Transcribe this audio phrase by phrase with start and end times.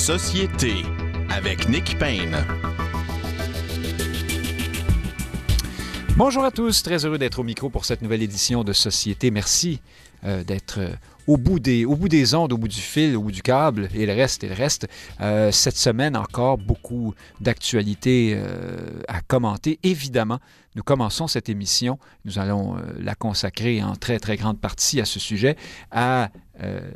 [0.00, 0.76] Société
[1.28, 2.34] avec Nick Payne.
[6.16, 9.30] Bonjour à tous, très heureux d'être au micro pour cette nouvelle édition de Société.
[9.30, 9.82] Merci
[10.24, 10.88] euh, d'être euh,
[11.26, 13.90] au, bout des, au bout des ondes, au bout du fil, au bout du câble
[13.94, 14.88] et le reste et le reste.
[15.20, 18.40] Euh, cette semaine encore, beaucoup d'actualités
[19.06, 19.78] à commenter.
[19.82, 20.38] Évidemment,
[20.76, 25.20] nous commençons cette émission, nous allons la consacrer en très très grande partie à ce
[25.20, 25.56] sujet,
[25.90, 26.30] à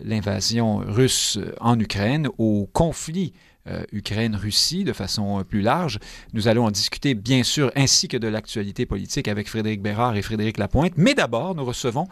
[0.03, 3.33] l'invasion russe en Ukraine, au conflit
[3.67, 5.99] euh, Ukraine-Russie de façon plus large.
[6.35, 10.23] Nous allons en discuter bien sûr ainsi que de l'actualité politique avec Frédéric Bérard et
[10.23, 10.93] Frédéric Lapointe.
[10.99, 12.07] Mais d'abord, nous recevons,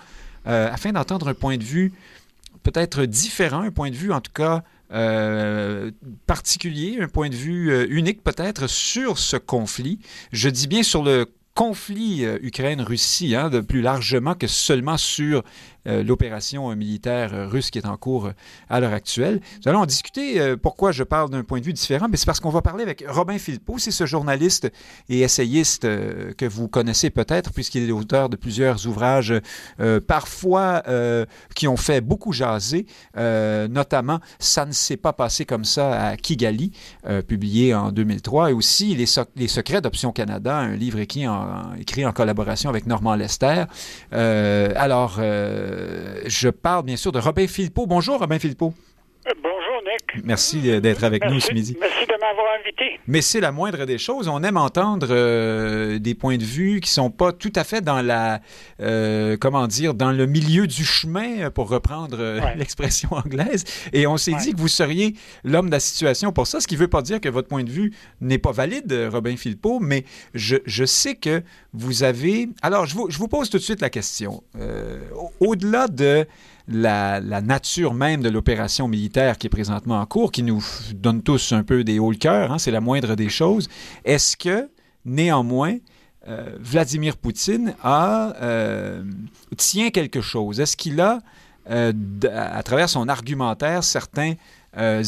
[0.46, 1.92] euh, afin d'entendre un point de vue
[2.62, 4.64] peut-être différent, un point de vue en tout cas
[4.94, 5.90] euh,
[6.26, 9.98] particulier, un point de vue unique peut-être sur ce conflit.
[10.32, 15.42] Je dis bien sur le conflit Ukraine-Russie, hein, de plus largement que seulement sur euh,
[15.86, 18.32] l'opération militaire euh, russe qui est en cours euh,
[18.68, 19.40] à l'heure actuelle.
[19.64, 20.56] Nous allons en discuter.
[20.56, 22.06] pourquoi je parle d'un point de vue différent?
[22.14, 23.78] C'est parce qu'on va parler avec Robin Philpot.
[23.78, 24.70] C'est ce journaliste
[25.08, 29.34] et essayiste que vous connaissez peut-être, puisqu'il est l'auteur de plusieurs ouvrages,
[30.06, 30.82] parfois
[31.54, 36.72] qui ont fait beaucoup jaser, notamment Ça ne s'est pas passé comme ça à Kigali,
[37.26, 42.12] publié en 2003, et aussi Les, secrets d'Option Canada, un livre écrit en, écrit en
[42.12, 43.64] collaboration avec Normand Lester.
[44.12, 45.71] alors, euh,
[46.26, 47.86] je parle bien sûr de Robin Philpot.
[47.86, 48.72] Bonjour, Robin Philpot.
[49.28, 49.32] Euh,
[50.24, 51.76] Merci d'être avec nous ce midi.
[51.80, 53.00] Merci de m'avoir invité.
[53.06, 54.28] Mais c'est la moindre des choses.
[54.28, 58.02] On aime entendre euh, des points de vue qui sont pas tout à fait dans
[58.02, 58.40] la,
[59.40, 63.64] comment dire, dans le milieu du chemin, pour reprendre l'expression anglaise.
[63.92, 66.74] Et on s'est dit que vous seriez l'homme de la situation pour ça, ce qui
[66.74, 70.04] ne veut pas dire que votre point de vue n'est pas valide, Robin Philpot, mais
[70.34, 72.48] je, je sais que vous avez...
[72.62, 74.42] Alors, je vous, je vous pose tout de suite la question.
[75.40, 76.26] Au-delà de
[76.76, 81.52] la, nature même de l'opération militaire qui est présentement en cours, qui nous donne tous
[81.52, 83.68] un peu des hauts le cœur, hein, c'est la moindre des choses.
[84.04, 84.68] Est-ce que,
[85.04, 85.76] néanmoins,
[86.28, 89.02] euh, Vladimir Poutine a, euh,
[89.56, 90.60] tient quelque chose?
[90.60, 91.18] Est-ce qu'il a,
[91.70, 91.92] euh,
[92.32, 94.34] à travers son argumentaire, certains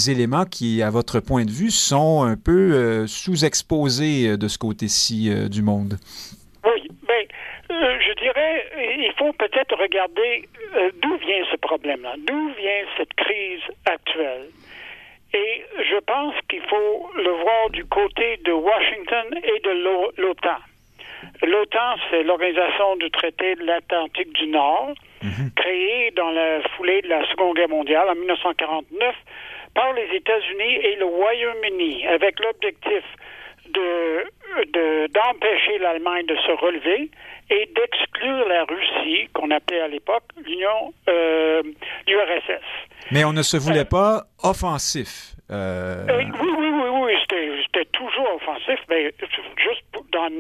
[0.07, 5.63] éléments qui, à votre point de vue, sont un peu sous-exposés de ce côté-ci du
[5.63, 5.99] monde?
[6.65, 8.67] Oui, bien, dirais,
[8.99, 14.49] il faut peut-être regarder euh, d'où vient ce problème-là, d'où vient cette crise actuelle.
[15.35, 20.61] Et je pense qu'il faut le voir du côté de Washington et de l'OTAN.
[21.43, 25.51] L'OTAN, c'est l'Organisation du traité de l'Atlantique du Nord, mhm.
[25.57, 29.15] créée dans la foulée de la Seconde Guerre mondiale en 1949
[29.75, 33.03] par les États-Unis et le Royaume-Uni, avec l'objectif
[33.75, 34.25] de
[35.13, 37.11] d'empêcher l'Allemagne de se relever
[37.51, 41.63] et d'exclure la Russie, qu'on appelait à l'époque l'Union, euh,
[42.07, 42.65] l'URSS.
[43.11, 45.35] Mais on ne se voulait pas offensif.
[45.51, 46.07] Euh...
[46.17, 49.13] oui, oui, oui, oui, c'était toujours offensif, mais
[49.59, 50.31] juste dans,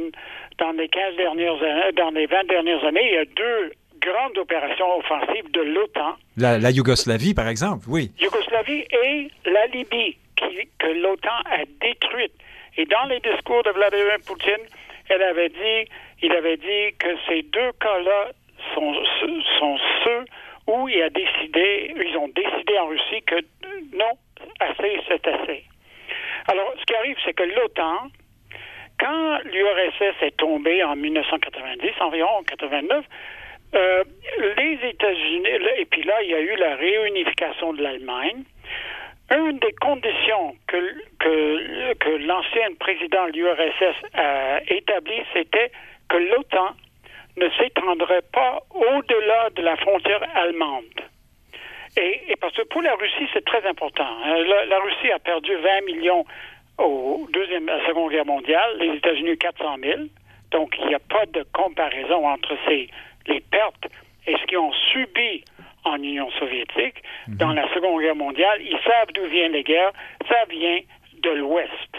[0.59, 4.39] dans les 15 dernières années, dans les 20 dernières années, il y a deux grandes
[4.39, 6.15] opérations offensives de l'OTAN.
[6.37, 8.12] La, la, Yougoslavie, par exemple, oui.
[8.19, 12.33] Yougoslavie et la Libye, qui, que l'OTAN a détruite.
[12.77, 14.67] Et dans les discours de Vladimir Poutine,
[15.09, 15.91] elle avait dit
[16.23, 18.31] il avait dit que ces deux cas-là
[18.75, 18.95] sont,
[20.05, 20.25] ceux
[20.67, 23.37] où il a décidé, ils ont décidé en Russie que
[23.93, 24.12] non,
[24.61, 25.65] assez, c'est assez.
[26.47, 28.09] Alors, ce qui arrive, c'est que l'OTAN,
[28.99, 33.05] quand l'URSS est tombée en 1990, environ en 89,
[33.75, 34.05] euh,
[34.56, 35.49] les États-Unis,
[35.79, 38.45] et puis là, il y a eu la réunification de l'Allemagne.
[39.31, 45.71] Une des conditions que, l'ancien président de l'URSS a établi, c'était
[46.09, 46.75] que l'OTAN
[47.37, 50.85] ne s'étendrait pas au-delà de la frontière allemande.
[51.97, 54.07] Et, parce que pour la Russie, c'est très important.
[54.25, 54.37] Hein.
[54.69, 56.25] La, Russie a perdu 20 millions
[56.79, 60.01] au deuxième, à la Seconde Guerre mondiale, les États-Unis 400 000.
[60.51, 62.89] Donc, il n'y a pas de comparaison entre ces,
[63.27, 63.87] les pertes
[64.27, 65.45] et ce qu'ils ont subi
[65.84, 67.37] en Union soviétique mhm.
[67.37, 68.61] dans la Seconde Guerre mondiale.
[68.62, 69.93] Ils savent d'où viennent les guerres.
[70.29, 70.81] Ça vient
[71.23, 71.91] de l'Ouest.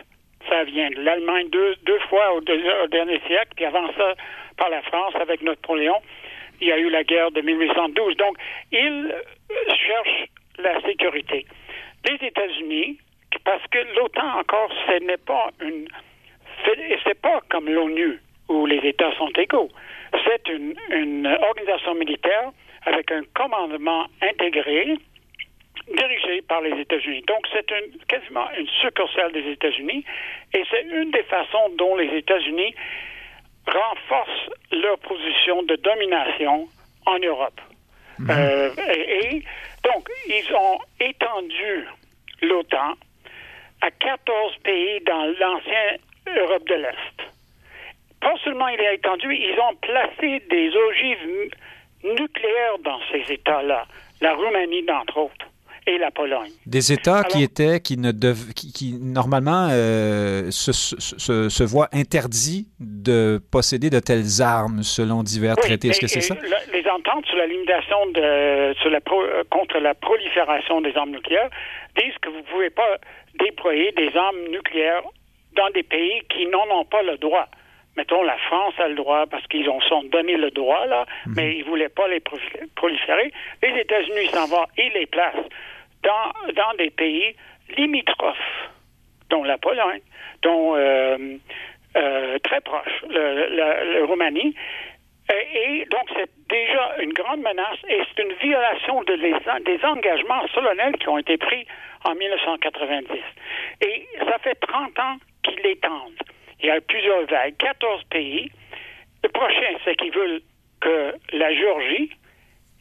[0.49, 4.13] Ça vient de l'Allemagne deux, deux fois au, dernier siècle, puis avant ça,
[4.57, 6.01] par la France avec Napoléon.
[6.61, 8.15] Il y a eu la guerre de 1812.
[8.17, 8.37] Donc,
[8.71, 9.13] ils
[9.69, 10.29] cherchent
[10.59, 11.45] la sécurité.
[12.07, 12.99] Les États-Unis,
[13.43, 15.87] parce que l'OTAN encore, ce n'est pas une,
[17.03, 19.69] c'est pas comme l'ONU où les États sont égaux.
[20.23, 22.51] C'est une, une organisation militaire
[22.85, 24.97] avec un commandement intégré
[25.93, 27.23] dirigé par les États-Unis.
[27.27, 30.03] Donc, c'est une, quasiment une succursale des États-Unis
[30.53, 32.73] et c'est une des façons dont les États-Unis
[33.67, 36.67] renforcent leur position de domination
[37.05, 37.59] en Europe.
[38.19, 38.29] Mhm.
[38.31, 39.43] Euh, et,
[39.83, 41.87] donc, ils ont étendu
[42.41, 42.93] l'OTAN
[43.81, 45.97] à 14 pays dans l'ancienne
[46.35, 47.31] Europe de l'Est.
[48.21, 51.51] Pas seulement il a étendu, ils ont placé des ogives
[52.03, 53.85] nucléaires dans ces États-là,
[54.21, 55.47] la Roumanie d'entre autres
[55.87, 56.51] et la Pologne.
[56.65, 61.89] Des États qui étaient, qui ne dev, qui, qui, normalement euh, se, se, se, voient
[61.93, 65.89] interdits de posséder de telles armes selon divers oui, traités.
[65.89, 66.35] Est-ce que c'est ça?
[66.73, 69.21] Les ententes sur la limitation de, sur la pro,
[69.51, 71.49] contre la prolifération des armes nucléaires
[71.97, 72.97] disent que vous ne pouvez pas
[73.39, 75.03] déployer des armes nucléaires
[75.55, 77.47] dans des pays qui n'en ont pas le droit.
[77.97, 81.33] Mettons, la France a le droit parce qu'ils ont sont donné le droit, là, -hmm.
[81.35, 82.21] mais ils ne voulaient pas les
[82.75, 83.31] proliférer.
[83.63, 85.49] Les États-Unis s'en vont, ils les placent
[86.03, 87.35] dans, dans des pays
[87.77, 88.51] limitrophes,
[89.29, 90.01] dont la Pologne,
[90.43, 91.37] dont euh,
[91.97, 93.23] euh, très proche, le,
[93.55, 94.53] la, la Roumanie.
[95.33, 95.43] Et,
[95.81, 99.33] et donc, c'est déjà une grande menace et c'est une violation de les,
[99.71, 101.65] des engagements solennels qui ont été pris
[102.03, 103.07] en 1990.
[103.81, 106.21] Et ça fait 30 ans qu'ils l'étendent.
[106.61, 108.51] Il y a plusieurs vagues, 14 pays.
[109.23, 110.41] Le prochain, c'est qu'ils veulent
[110.81, 112.11] que la Géorgie,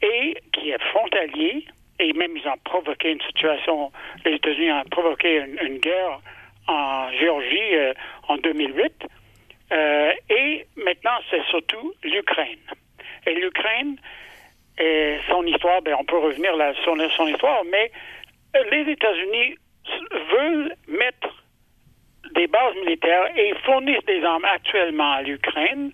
[0.01, 1.65] et qui est frontalier,
[1.99, 3.91] et même ils ont provoqué une situation,
[4.25, 6.19] les États-Unis ont provoqué une, guerre
[6.67, 7.93] en Géorgie euh,
[8.27, 9.07] en 2008.
[9.71, 12.59] Euh, et maintenant, c'est surtout l'Ukraine.
[13.25, 13.97] Et l'Ukraine,
[14.77, 17.91] et son histoire, ben, on peut revenir là sur son histoire, mais
[18.71, 19.55] les États-Unis
[20.31, 21.44] veulent mettre
[22.35, 25.91] des bases militaires et fournissent des armes actuellement à l'Ukraine,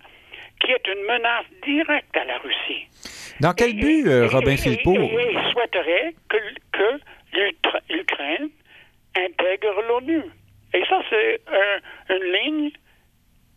[0.60, 2.86] qui est une menace directe à la Russie.
[3.40, 4.94] Dans quel but, euh, Robin Philpot?
[4.94, 6.36] Et, il souhaiterait que,
[6.72, 7.00] que
[7.90, 8.48] l'Ukraine
[9.16, 10.22] intègre l'ONU.
[10.74, 12.70] Et ça, c'est un, une ligne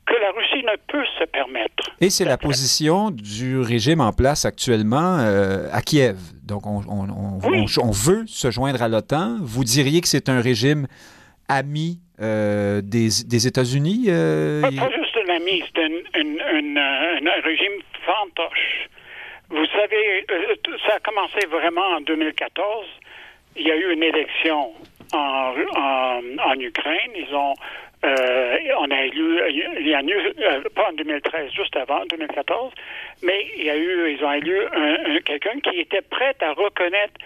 [0.05, 1.91] que la Russie ne peut se permettre.
[1.99, 6.17] Et c'est la position du régime en place actuellement euh, à Kiev.
[6.43, 7.65] Donc, on, on, on, oui.
[7.81, 9.37] on, veut se joindre à l'OTAN.
[9.41, 10.87] Vous diriez que c'est un régime
[11.47, 14.05] ami euh, des, des États-Unis?
[14.07, 18.87] Euh, pas, pas, juste un ami, c'est un, régime fantoche.
[19.49, 20.55] Vous savez, euh,
[20.87, 22.85] ça a commencé vraiment en 2014.
[23.57, 24.73] Il y a eu une élection
[25.13, 27.11] en, en, en Ukraine.
[27.15, 27.53] Ils ont,
[28.05, 29.41] euh, on a élu,
[29.79, 32.71] il y a eu, euh, pas en 2013, juste avant, 2014,
[33.23, 36.53] mais il y a eu, ils ont élu un, un, quelqu'un qui était prêt à
[36.53, 37.19] reconnaître,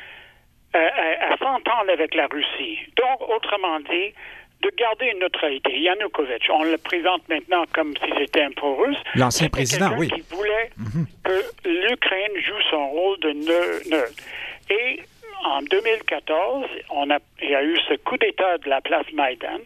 [0.76, 2.80] euh, à, à s'entendre avec la Russie.
[2.96, 4.14] Donc, autrement dit,
[4.62, 5.80] de garder une neutralité.
[5.80, 8.98] Yanukovych, on le présente maintenant comme si c'était un pro-russe.
[9.16, 10.10] L'ancien président, oui.
[10.10, 11.06] qui voulait mm -hmm.
[11.24, 14.12] que l'Ukraine joue son rôle de neutre.
[14.70, 15.00] Et
[15.46, 19.62] en 2014, on a, il y a eu ce coup d'État de la place Maïdan.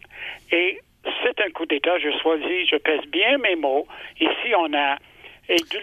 [0.52, 0.80] Et
[1.22, 3.86] c'est un coup d'État, je choisis, je pèse bien mes mots.
[4.20, 4.98] Ici, on a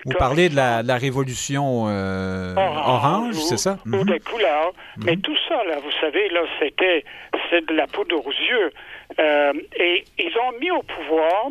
[0.07, 3.79] vous parlez de la, révolution euh, orange, orange c'est ça?
[3.85, 4.13] Ou mm -hmm.
[4.13, 4.73] des couleurs.
[4.73, 5.05] Mm -hmm.
[5.07, 7.05] Mais tout ça, là, vous savez, là, c'était
[7.49, 8.71] c'est de la poudre aux yeux.
[9.19, 11.49] Euh, et ils ont mis au pouvoir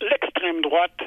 [0.00, 1.00] l'extrême droite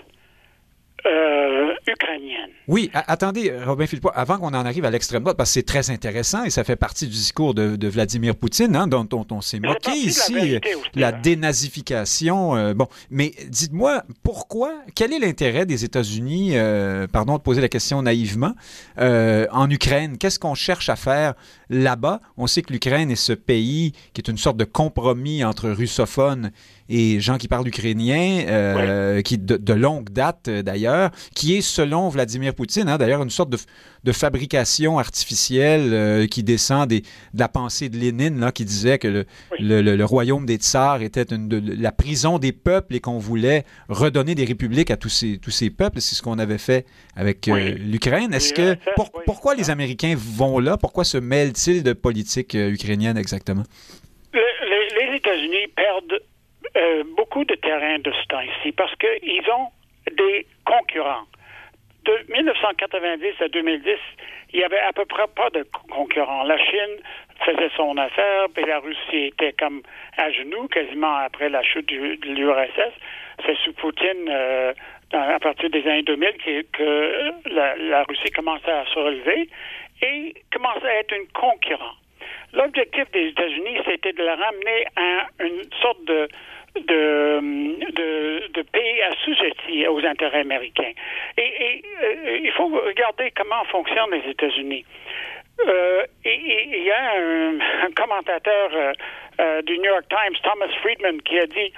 [1.06, 2.50] euh, ukrainienne.
[2.68, 5.90] Oui, attendez, Robin Philippe, avant qu'on en arrive à l'extrême droite, parce que c'est très
[5.90, 9.42] intéressant et ça fait partie du discours de, de Vladimir Poutine, hein, dont, dont on
[9.42, 12.56] s'est moqué ici, la, aussi, la dénazification.
[12.56, 17.70] Euh, bon, mais dites-moi, pourquoi, quel est l'intérêt des États-Unis, euh, pardon de poser la
[17.70, 18.54] question naïvement,
[18.98, 20.18] en Ukraine?
[20.18, 21.34] Qu'est-ce qu'on cherche à faire
[21.70, 22.22] là-bas?
[22.38, 26.52] On sait que l'Ukraine est ce pays qui est une sorte de compromis entre russophones
[26.90, 32.10] et gens qui parlent ukrainien, euh, qui de, de, longue date d'ailleurs, qui est selon
[32.10, 33.58] Vladimir Poutine, hein, d'ailleurs une sorte de,
[34.04, 38.98] de fabrication artificielle euh, qui descend des, de la pensée de Lénine, là, qui disait
[38.98, 39.58] que le, oui.
[39.66, 43.18] le, le, le, royaume des tsars était une, de, la prison des peuples et qu'on
[43.18, 46.02] voulait redonner des républiques à tous ces, tous ces peuples.
[46.02, 46.86] C'est ce qu'on avait fait
[47.16, 47.54] avec oui.
[47.54, 48.34] euh, l'Ukraine.
[48.34, 50.78] Est-ce que pour, pourquoi les Américains vont là?
[50.78, 53.64] Pourquoi se mêlent-ils de politique euh, ukrainienne exactement?
[54.34, 56.23] Les, les États-Unis perdent
[56.76, 59.70] euh, beaucoup de terrain de ce temps ici parce qu'ils ont
[60.12, 61.26] des concurrents.
[62.06, 63.96] De 1990 à 2010,
[64.52, 66.44] il n'y avait à peu près pas de concurrents.
[66.44, 66.98] La Chine
[67.46, 69.82] faisait son affaire, puis la Russie était comme
[70.18, 72.94] à genoux quasiment après la chute de l'URSS.
[73.46, 74.74] C'est sous Poutine, euh,
[75.12, 76.30] à partir des années 2000,
[76.72, 79.50] que, la, la, Russie commençait à se relever
[80.02, 81.96] et commençait à être une concurrent.
[82.54, 86.28] L'objectif des États-Unis, c'était de la ramener à une sorte de
[86.76, 87.40] de,
[87.92, 90.94] de, de pays assujettis aux intérêts américains.
[91.38, 94.86] Et, et euh, il faut regarder comment fonctionnent les États-Unis.
[95.68, 98.94] Euh, il y a un, un commentateur euh,
[99.40, 101.72] euh, du New York Times, Thomas Friedman, qui a dit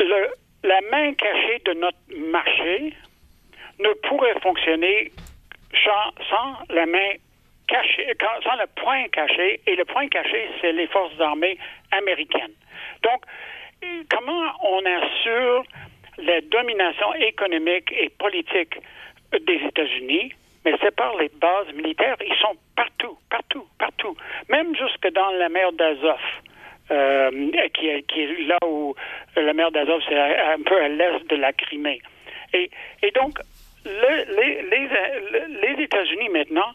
[0.00, 0.28] le,
[0.64, 2.92] la main cachée de notre marché
[3.78, 5.12] ne pourrait fonctionner
[5.84, 7.12] sans, sans la main
[7.68, 8.12] caché,
[8.42, 11.56] sans le point caché, et le point caché, c'est les forces armées
[11.92, 12.54] américaines.
[13.04, 13.22] Donc,
[14.08, 15.64] comment on assure
[16.18, 18.76] la domination économique et politique
[19.32, 20.32] des États-Unis?
[20.64, 22.16] Mais c'est par les bases militaires.
[22.20, 24.16] Ils sont partout, partout, partout.
[24.48, 26.20] Même jusque dans la mer d'Azov.
[26.90, 27.30] Euh,
[27.72, 28.96] qui, est, qui, est, là où
[29.36, 32.00] la mer d'Azov, c'est un peu à l'est de la Crimée.
[32.52, 32.68] Et,
[33.02, 33.38] et donc,
[33.84, 36.72] le, les, les, les États-Unis maintenant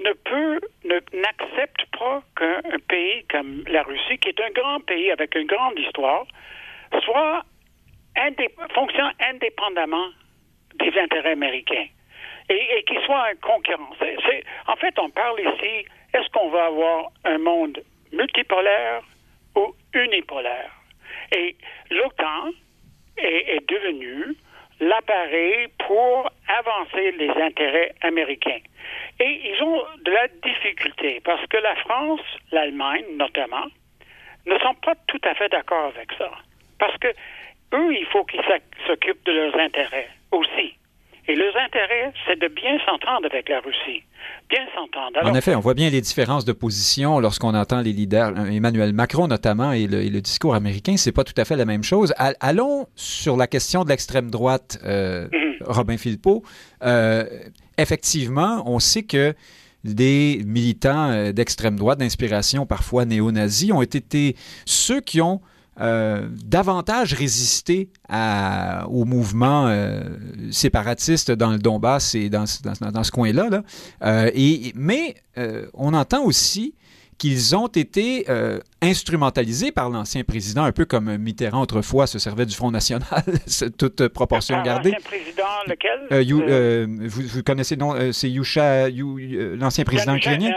[0.00, 5.34] ne peut, n'accepte pas qu'un pays comme la Russie, qui est un grand pays avec
[5.34, 6.26] une grande histoire,
[7.02, 7.44] soit
[8.74, 10.08] fonctionne indépendamment
[10.78, 11.86] des intérêts américains
[12.48, 13.90] et, et qu'il soit un concurrent.
[14.66, 19.02] En fait, on parle ici, est-ce qu'on va avoir un monde multipolaire
[19.54, 20.70] ou unipolaire?
[21.32, 21.56] Et
[21.90, 22.50] l'OTAN
[23.18, 24.36] est, est devenu
[24.80, 28.60] l'appareil pour avancer les intérêts américains.
[29.20, 32.20] Et ils ont de la difficulté parce que la France,
[32.52, 33.66] l'Allemagne notamment,
[34.46, 36.30] ne sont pas tout à fait d'accord avec ça.
[36.78, 37.08] Parce que
[37.74, 38.42] eux, il faut qu'ils
[38.86, 40.76] s'occupent de leurs intérêts aussi.
[41.28, 44.02] Et leurs intérêts, c'est de bien s'entendre avec la Russie.
[44.48, 45.18] Bien s'entendre.
[45.24, 49.26] En effet, on voit bien les différences de position lorsqu'on entend les leaders, Emmanuel Macron
[49.26, 52.14] notamment, et le, discours américain, c'est pas tout à fait la même chose.
[52.16, 55.64] Allons sur la question de l'extrême droite, euh, mm-hmm.
[55.64, 56.44] Robin Philpot.
[56.84, 57.24] Euh,
[57.76, 59.34] effectivement, on sait que
[59.82, 65.40] des militants euh, d'extrême droite, d'inspiration parfois néo-nazie, ont été ceux qui ont
[65.78, 70.00] euh, davantage résisté à, au mouvement euh,
[70.50, 73.50] séparatiste dans le Donbass et dans, ce coin-là.
[73.50, 73.62] Là.
[74.02, 74.30] Euh,
[74.74, 75.16] mais
[75.74, 76.74] on entend aussi
[77.18, 82.46] qu'ils ont été euh, instrumentalisés par l'ancien président, un peu comme Mitterrand autrefois se servait
[82.46, 83.24] du Front National,
[83.78, 84.90] toute proportion gardée.
[84.90, 86.00] L'ancien président, lequel?
[86.12, 90.52] Euh, euh, vous, vous, connaissez, non, c'est Yusha, l'ancien président ukrainien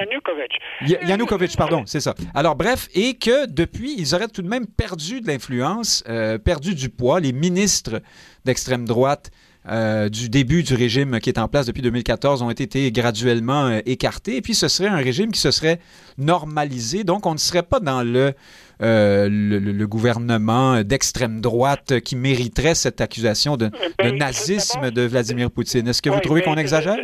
[0.00, 0.58] Yanukovych.
[1.06, 2.14] Yanukovych, pardon, c'est ça.
[2.34, 6.04] Alors, bref, et que depuis, ils auraient tout de même perdu de l'influence,
[6.44, 7.20] perdu du poids.
[7.20, 8.02] Les ministres
[8.44, 9.30] d'extrême droite
[9.66, 13.80] euh, du début du régime qui est en place depuis 2014 ont été graduellement euh,
[13.86, 14.36] écartés.
[14.36, 15.80] Et puis, ce serait un régime qui se serait
[16.18, 17.02] normalisé.
[17.02, 18.34] Donc, on ne serait pas dans le,
[18.82, 25.88] euh, le, gouvernement d'extrême droite qui mériterait cette accusation de, ben, nazisme de Vladimir Poutine.
[25.88, 26.98] Est-ce que vous trouvez qu'on exagère?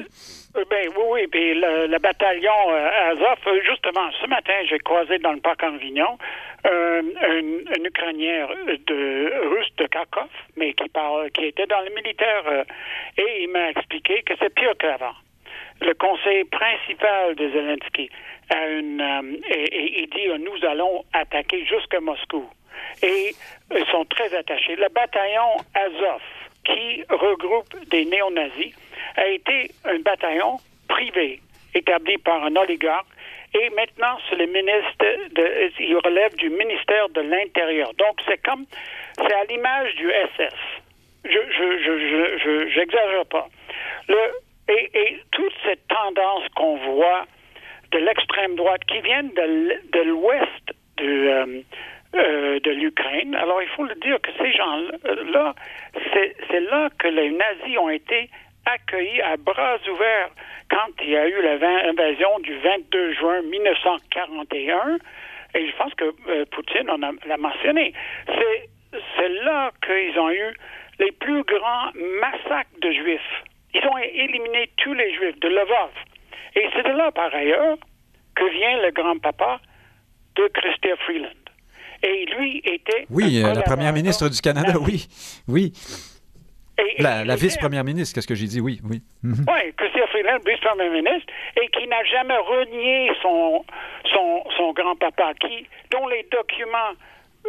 [0.54, 1.26] Ben oui, oui.
[1.28, 2.70] Puis le, bataillon
[3.10, 6.18] Azov, justement, ce matin, j'ai croisé dans le parc Envignon
[6.64, 8.48] un, un, Ukrainien
[8.86, 12.64] de, russe de Kharkov, mais qui, parle, qui était dans le militaire, euh,
[13.16, 15.14] et il m'a expliqué que c'est pire qu'avant.
[15.80, 18.10] Le conseil principal de Zelensky
[18.50, 22.48] a une, euh, et, il dit nous allons attaquer jusqu'à Moscou.
[23.02, 23.34] Et
[23.74, 24.76] ils sont très attachés.
[24.76, 26.22] Le bataillon Azov,
[26.64, 28.74] qui regroupe des néo-nazis,
[29.16, 31.40] a été un bataillon privé
[31.74, 33.06] établi par un oligarque
[33.52, 35.04] et maintenant, c'est le ministre
[35.80, 37.92] il relève du ministère de l'Intérieur.
[37.94, 38.64] Donc, c'est comme,
[39.16, 40.54] c'est à l'image du SS.
[41.24, 43.48] Je, je, je, je, j'exagère pas.
[44.08, 44.16] Le,
[44.68, 47.26] et, et toute cette tendance qu'on voit
[47.90, 51.62] de l'extrême droite qui vient de, l'ouest de, euh,
[52.14, 53.34] euh, de l'Ukraine.
[53.34, 55.54] Alors, il faut le dire que ces gens-là,
[56.12, 58.30] c'est là que les nazis ont été
[58.66, 60.30] accueillis à bras ouverts
[60.70, 64.98] quand il y a eu l'invasion du 22 juin 1941,
[65.54, 67.92] et je pense que euh, Poutine en a, l'a mentionné,
[68.26, 68.68] c'est,
[69.16, 70.54] c'est là qu'ils ont eu
[71.00, 71.90] les plus grands
[72.20, 73.44] massacres de juifs.
[73.74, 75.90] Ils ont éliminé tous les juifs de Lvov.
[76.56, 77.78] Et c'est de là, par ailleurs,
[78.34, 79.60] que vient le grand-papa
[80.36, 81.28] de Chrystia Freeland.
[82.02, 83.06] Et lui était.
[83.10, 85.06] Oui, euh, la première ministre du Canada, oui.
[85.48, 85.72] Oui
[86.98, 88.60] la, vice-première ministre, qu'est-ce que j'ai dit?
[88.60, 89.02] Oui, oui.
[89.22, 89.46] Mhm.
[89.48, 93.64] Oui, Chrystia Freeland, vice-première ministre, et qui n'a jamais renié son,
[94.12, 96.94] son, son grand-papa, qui, dont les documents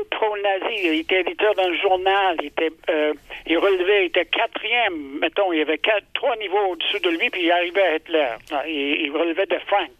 [0.10, 3.14] pro-nazis, il était éditeur d'un journal, il, était, euh,
[3.46, 7.30] il relevait, il était quatrième, mettons, il y avait quatre, trois niveaux au-dessus de lui,
[7.30, 8.30] puis il arrivait à Hitler.
[8.68, 9.92] Il, il relevait de Frank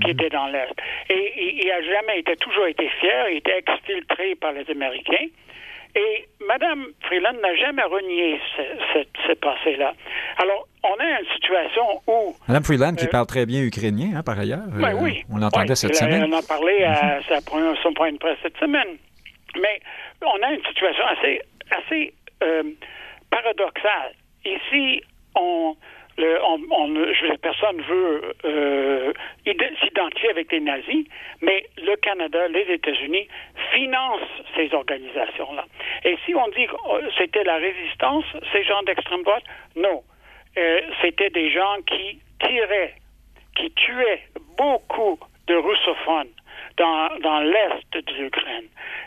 [0.00, 0.10] qui mhm.
[0.10, 0.72] était dans l'Est.
[1.10, 4.68] Et il, il a jamais, il a toujours été fier, il était exfiltré par les
[4.70, 5.26] Américains.
[5.94, 9.92] Et Mme Freeland n'a jamais renié ce, passé-là.
[10.38, 12.34] Alors, on a une situation où...
[12.48, 14.64] Mme Freeland, qui euh, parle très bien ukrainien, hein, par ailleurs.
[14.68, 15.18] Ben oui.
[15.18, 16.32] Euh, on l'entendait cette semaine.
[16.32, 17.76] On en parlait à mhm.
[17.82, 18.96] son point de presse cette semaine.
[19.60, 19.80] Mais
[20.22, 22.62] on a une situation assez, assez euh,
[23.30, 24.14] paradoxale.
[24.44, 25.02] Ici,
[25.34, 25.76] on
[26.22, 29.12] je, personne veut euh,
[29.44, 31.06] s'identifier avec les nazis,
[31.40, 33.28] mais le Canada, les États-Unis
[33.72, 34.20] financent
[34.56, 35.64] ces organisations-là.
[36.04, 39.44] Et si on dit que oh, c'était la résistance, ces gens d'extrême droite,
[39.76, 40.02] non.
[40.58, 42.94] Euh, c'était des gens qui tiraient,
[43.56, 44.22] qui tuait
[44.56, 46.30] beaucoup de russophones
[46.78, 48.64] dans, dans l'est de l'Ukraine.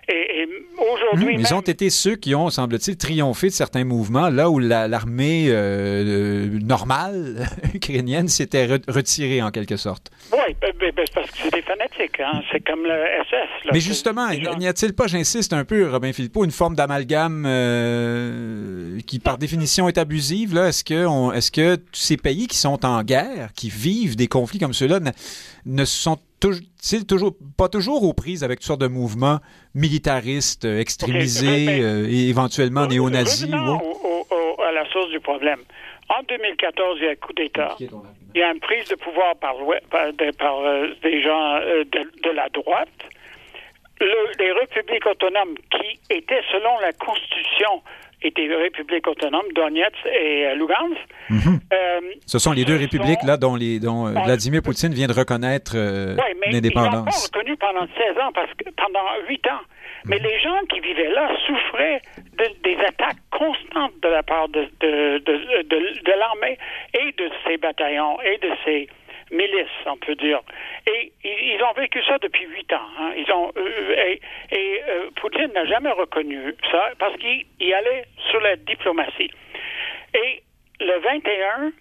[0.07, 1.35] Et, et aujourd'hui.
[1.35, 5.47] Hum, ils ont été ceux qui ont, semble-t-il, triomphé de certains mouvements, là où l'armée
[5.49, 10.11] euh, normale ukrainienne s'était re retirée en quelque sorte.
[10.31, 12.19] Oui, ben, ben, ben, parce que c'est des fanatiques.
[12.19, 12.41] Hein?
[12.51, 13.65] C'est comme le SS.
[13.65, 18.99] Là, Mais justement, n'y a-t-il pas, j'insiste un peu, Robin Philippot, une forme d'amalgame euh,
[19.07, 20.55] qui, par définition, est abusive?
[20.55, 24.27] Est-ce que, on, est -ce que ces pays qui sont en guerre, qui vivent des
[24.27, 25.11] conflits comme ceux-là, ne,
[25.65, 26.19] ne sont
[27.07, 29.39] toujours, pas toujours aux prises avec toutes sortes de mouvements
[29.73, 33.49] militaristes, euh, extrémisés okay, euh, et éventuellement néo-nazis.
[33.53, 35.59] Au, au, à la source du problème.
[36.09, 37.75] En 2014, il y a un coup d'État.
[37.79, 39.55] Il y a une prise de pouvoir par,
[39.89, 42.89] par, de, par euh, des gens euh, de, de, la droite.
[43.99, 47.81] Le, les républiques autonomes qui étaient, selon la Constitution,
[48.27, 51.01] étaient républiques autonomes, Donetsk et euh, Lugansk.
[51.29, 51.59] Mm -hmm.
[51.73, 55.07] euh, Ce sont les deux républiques sont, là dont, les, dont euh, Vladimir Poutine vient
[55.13, 57.05] de reconnaître euh, oui, mais l'indépendance.
[57.09, 59.63] Ils reconnu pendant 16 ans, parce que, pendant 8 ans.
[60.09, 61.99] Mais les gens qui vivaient là souffraient
[62.39, 64.95] de, des attaques constantes de la part de, de,
[66.09, 66.55] de l'armée
[67.01, 68.79] et de ses bataillons et de ses
[69.31, 70.41] milices, on peut dire.
[70.87, 72.87] Et ils ont vécu ça depuis huit ans.
[72.99, 73.13] Hein.
[73.17, 78.39] Ils ont euh, et, et euh, Poutine n'a jamais reconnu ça parce qu'il allait sur
[78.41, 79.31] la diplomatie.
[80.13, 80.43] Et
[80.79, 81.71] le 21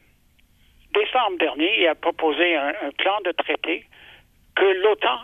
[0.95, 3.85] décembre dernier, il a proposé un, plan de traité
[4.57, 5.21] que l'OTAN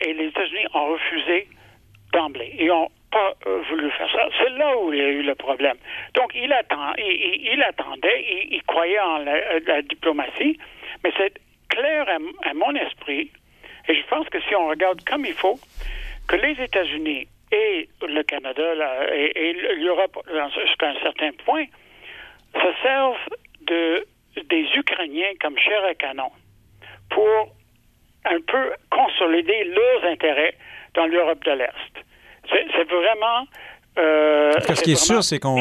[0.00, 1.48] et les États-Unis ont refusé
[2.12, 2.54] d'emblée.
[2.58, 4.28] Ils n'ont pas euh, voulu faire ça.
[4.38, 5.76] C'est là où il y a eu le problème.
[6.14, 10.58] Donc, il, attend, il, attendait, il, croyait en la, la diplomatie,
[11.02, 11.34] mais c'est
[11.78, 13.30] clair à, à, mon esprit,
[13.88, 15.58] et je pense que si on regarde comme il faut,
[16.26, 18.62] que les États-Unis et le Canada
[19.14, 20.18] et, l'Europe,
[20.64, 21.64] jusqu'à un certain point,
[22.54, 23.28] se servent
[23.62, 24.06] de,
[24.44, 26.30] des Ukrainiens comme chair à canon
[27.10, 27.48] pour
[28.24, 30.54] un peu consolider leurs intérêts
[30.94, 31.94] dans l'Europe de l'Est.
[32.50, 33.46] C'est vraiment.
[33.98, 35.56] Euh, ce qui est, sûr, c'est qu'on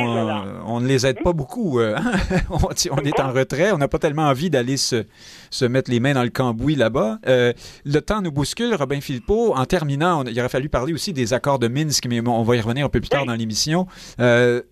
[0.66, 1.80] on ne les aide pas beaucoup.
[1.80, 1.98] Euh,
[2.50, 2.58] on,
[2.92, 3.72] on, est en retrait.
[3.72, 5.06] On n'a pas tellement envie d'aller se,
[5.50, 7.20] se, mettre les mains dans le cambouis là-bas.
[7.28, 7.54] Euh,
[7.86, 9.56] le temps nous bouscule, Robin Philippot.
[9.56, 12.56] En terminant, on, il aurait fallu parler aussi des accords de Minsk, mais on va
[12.56, 13.28] y revenir un peu plus tard oui.
[13.28, 14.64] dans l'émission, ben,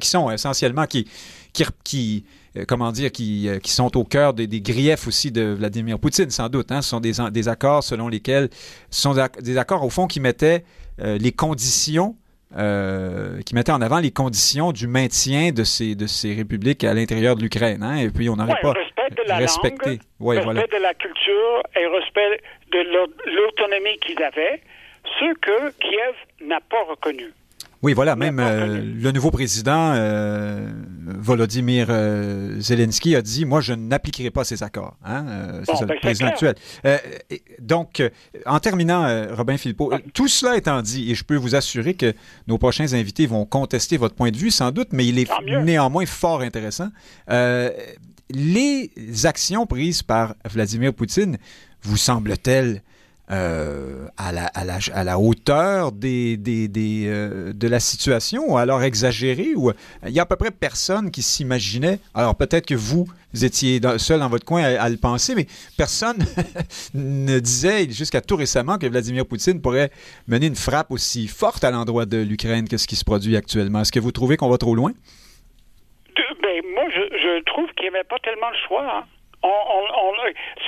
[0.00, 1.06] qui sont essentiellement qui,
[1.52, 2.24] qui, qui
[2.66, 6.48] comment dire, qui, qui, sont au cœur des, des, griefs aussi de Vladimir Poutine, sans
[6.48, 6.70] doute.
[6.72, 6.82] Hein.
[6.82, 8.50] Ce sont des, des accords selon lesquels,
[8.90, 10.64] ce sont des accords au fond qui mettaient
[11.00, 12.16] euh, les conditions,
[12.56, 16.94] euh, qui mettaient en avant les conditions du maintien de ces, de ces républiques à
[16.94, 17.82] l'intérieur de l'Ukraine.
[17.82, 17.96] Hein.
[17.96, 19.90] Et puis on n'aurait ouais, pas respect de la respecté.
[19.90, 20.66] Langue, ouais, respect voilà.
[20.66, 22.40] de la culture et respect
[22.72, 22.80] de
[23.30, 24.60] l'autonomie qu'ils avaient,
[25.18, 26.14] ce que Kiev
[26.46, 27.32] n'a pas reconnu.
[27.82, 30.70] Oui, voilà, même euh, le nouveau président euh,
[31.04, 34.96] Volodymyr euh, Zelensky a dit, moi, je n'appliquerai pas ces accords.
[35.04, 35.24] Hein?
[35.64, 36.54] c'est bon, ça, ben le président actuel.
[37.58, 38.00] donc,
[38.46, 39.98] en terminant, Robin Philippot, Ah.
[40.14, 42.14] tout cela étant dit, et je peux vous assurer que
[42.46, 45.28] nos prochains invités vont contester votre point de vue, sans doute, mais il est
[45.64, 46.90] néanmoins fort intéressant.
[48.30, 48.90] les
[49.24, 51.36] actions prises par Vladimir Poutine
[51.82, 52.82] vous semblent-elles
[53.30, 59.70] euh, à, la, hauteur euh, de la situation, alors exagéré, ou
[60.06, 63.80] il y a à peu près personne qui s'imaginait, alors peut-être que vous, vous étiez
[63.98, 65.46] seul dans votre coin à, le penser, mais
[65.78, 66.18] personne
[66.94, 69.90] ne disait jusqu'à tout récemment que Vladimir Poutine pourrait
[70.26, 73.80] mener une frappe aussi forte à l'endroit de l'Ukraine que ce qui se produit actuellement.
[73.80, 74.92] Est-ce que vous trouvez qu'on va trop loin?
[76.42, 78.98] Ben, moi, je, je trouve qu'il n'y avait pas tellement le choix.
[78.98, 79.04] Hein.
[79.42, 80.12] On, on, on,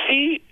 [0.07, 0.43] si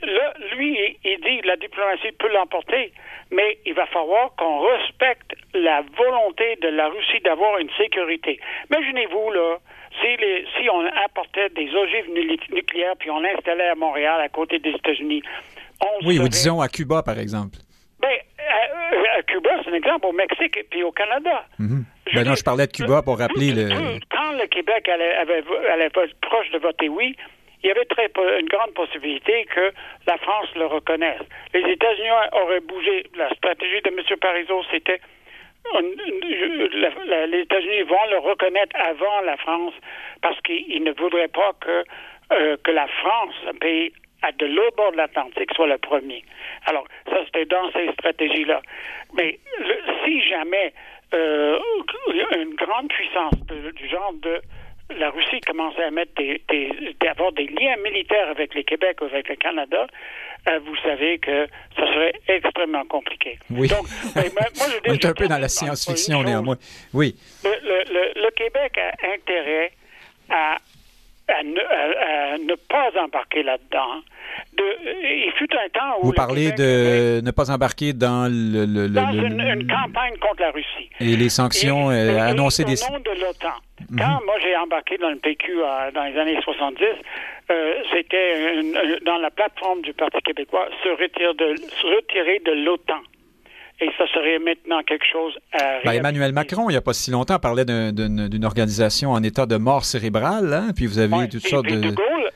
[0.57, 2.93] lui, il dit que la diplomatie peut l'emporter,
[3.31, 8.39] mais il va falloir qu'on respecte la volonté de la Russie d'avoir une sécurité.
[8.71, 9.59] Imaginez-vous, là,
[10.01, 12.09] si, les, si on apportait des ogives
[12.53, 15.23] nucléaires puis on l'installait à Montréal, à côté des États-Unis.
[16.05, 17.57] Oui, ou disons à Cuba, par exemple.
[18.01, 21.45] Ben, à, à Cuba, c'est un exemple, au Mexique et puis au Canada.
[21.59, 21.85] Mm -hmm.
[22.15, 23.65] Ben non, je parlais de Cuba pour rappeler le.
[24.11, 25.91] Quand le Québec allait, avait, allait
[26.29, 27.17] proche de voter oui,
[27.63, 29.73] il y avait très une grande possibilité que
[30.07, 31.23] la France le reconnaisse.
[31.55, 33.05] Les États-Unis auraient bougé.
[33.17, 34.19] La stratégie de M.
[34.21, 35.01] Parizeau, c'était
[35.75, 39.75] les États-Unis vont le reconnaître avant la France
[40.21, 41.85] parce qu'ils ne voudraient pas que,
[42.33, 46.25] euh, que la France, un pays à de l'autre bord de l'Atlantique, soit le premier.
[46.67, 48.61] Alors, ça, c'était dans ces stratégies-là.
[49.17, 49.39] Mais
[50.05, 50.73] si jamais
[51.15, 51.59] euh,
[52.37, 54.41] une grande puissance du genre de
[54.99, 59.05] la Russie commençait à mettre des, des, d'avoir des liens militaires avec le Québec ou
[59.05, 59.87] avec le Canada,
[60.49, 63.39] euh, vous savez que ça serait extrêmement compliqué.
[63.51, 63.69] Oui.
[63.69, 64.25] Donc, moi,
[64.55, 66.57] je On est un peu dans la science-fiction néanmoins.
[66.93, 67.15] Oui.
[67.45, 69.73] Le, le, le, le, Québec a intérêt
[70.31, 70.57] à,
[71.29, 74.03] à, ne, à, à ne pas embarquer là-dedans,
[74.55, 74.65] de,
[75.27, 76.07] il fut un temps où...
[76.07, 78.67] Vous parlez de ne pas embarquer dans le...
[78.67, 80.91] le, dans une, campagne contre la Russie.
[81.01, 82.83] Et les sanctions annoncées des...
[82.85, 83.55] Au nom de l'OTAN.
[83.91, 83.99] Mhm.
[83.99, 85.57] Quand moi j'ai embarqué dans le PQ
[85.95, 86.85] dans les années 70,
[87.93, 88.63] c'était
[89.05, 93.01] dans la plateforme du Parti québécois se retirer de, se retirer de l'OTAN
[93.83, 97.11] et ça serait maintenant quelque chose à ben, Emmanuel Macron, il n'y a pas si
[97.11, 100.73] longtemps, parlait d'une organisation en état de mort cérébrale, hein?
[100.75, 101.91] puis vous avez toutes sortes de...
[101.91, 102.31] Gaulle,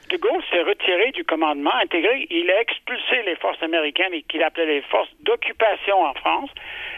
[0.87, 2.27] retiré du commandement intégré.
[2.31, 6.51] Il a expulsé les forces américaines et qu'il appelait les forces d'occupation en France.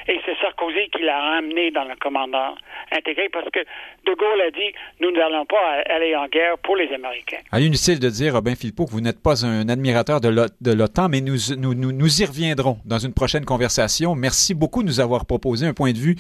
[0.08, 2.54] Et c'est Sarkozy qui l'a ramené dans le commandement
[2.90, 3.60] intégré parce que
[4.06, 7.38] De Gaulle a dit nous n'allons pas aller en guerre pour les Américains.
[7.52, 11.20] Ah, inutile de dire, Robin Philpott, que vous n'êtes pas un admirateur de l'OTAN, mais
[11.20, 14.14] nous, nous, nous, y reviendrons dans une prochaine conversation.
[14.14, 16.16] Merci beaucoup de nous avoir proposé un point de vue.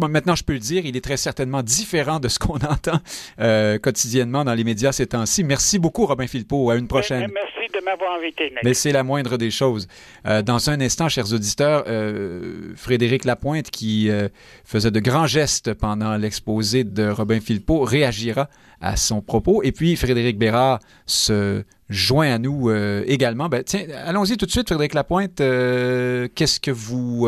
[0.00, 2.98] maintenant, je peux le dire, il est très certainement différent de ce qu'on entend
[3.40, 5.44] euh, quotidiennement dans les médias ces temps-ci.
[5.44, 6.75] Merci beaucoup, Robin Philpott.
[6.76, 7.30] À une prochaine.
[7.32, 8.52] Merci de m'avoir invité.
[8.64, 9.88] Mais c'est la moindre des choses.
[10.26, 14.28] Euh, dans un instant, chers auditeurs, euh, Frédéric Lapointe, qui euh,
[14.64, 18.48] faisait de grands gestes pendant l'exposé de Robin Philpot, réagira
[18.80, 19.62] à son propos.
[19.62, 22.70] Et puis, Frédéric Bérard se joint à nous
[23.06, 23.48] également.
[23.48, 25.36] Ben, tiens, allons-y tout de suite, Frédéric Lapointe.
[25.36, 27.26] Qu'est-ce que vous...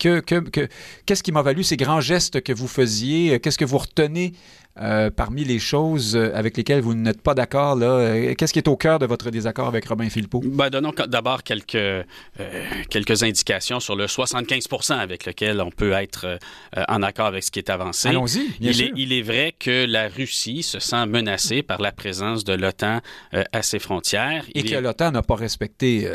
[0.00, 0.68] que, que,
[1.04, 3.40] qu'est-ce qui m'a valu ces grands gestes que vous faisiez?
[3.40, 4.32] Qu'est-ce que vous retenez
[4.80, 8.68] euh, parmi les choses avec lesquelles vous n'êtes pas d'accord, là, euh, qu'est-ce qui est
[8.68, 10.40] au cœur de votre désaccord avec Robin Philpot?
[10.42, 12.02] Ben, donnons d'abord quelques, euh,
[12.88, 16.38] quelques indications sur le 75% avec lequel on peut être
[16.88, 18.08] en accord avec ce qui est avancé.
[18.08, 22.44] Allons-y, il Est, il est vrai que la Russie se sent menacée par la présence
[22.44, 23.00] de l'OTAN
[23.32, 24.46] à ses frontières.
[24.54, 26.08] Et que l'OTAN n'a pas respecté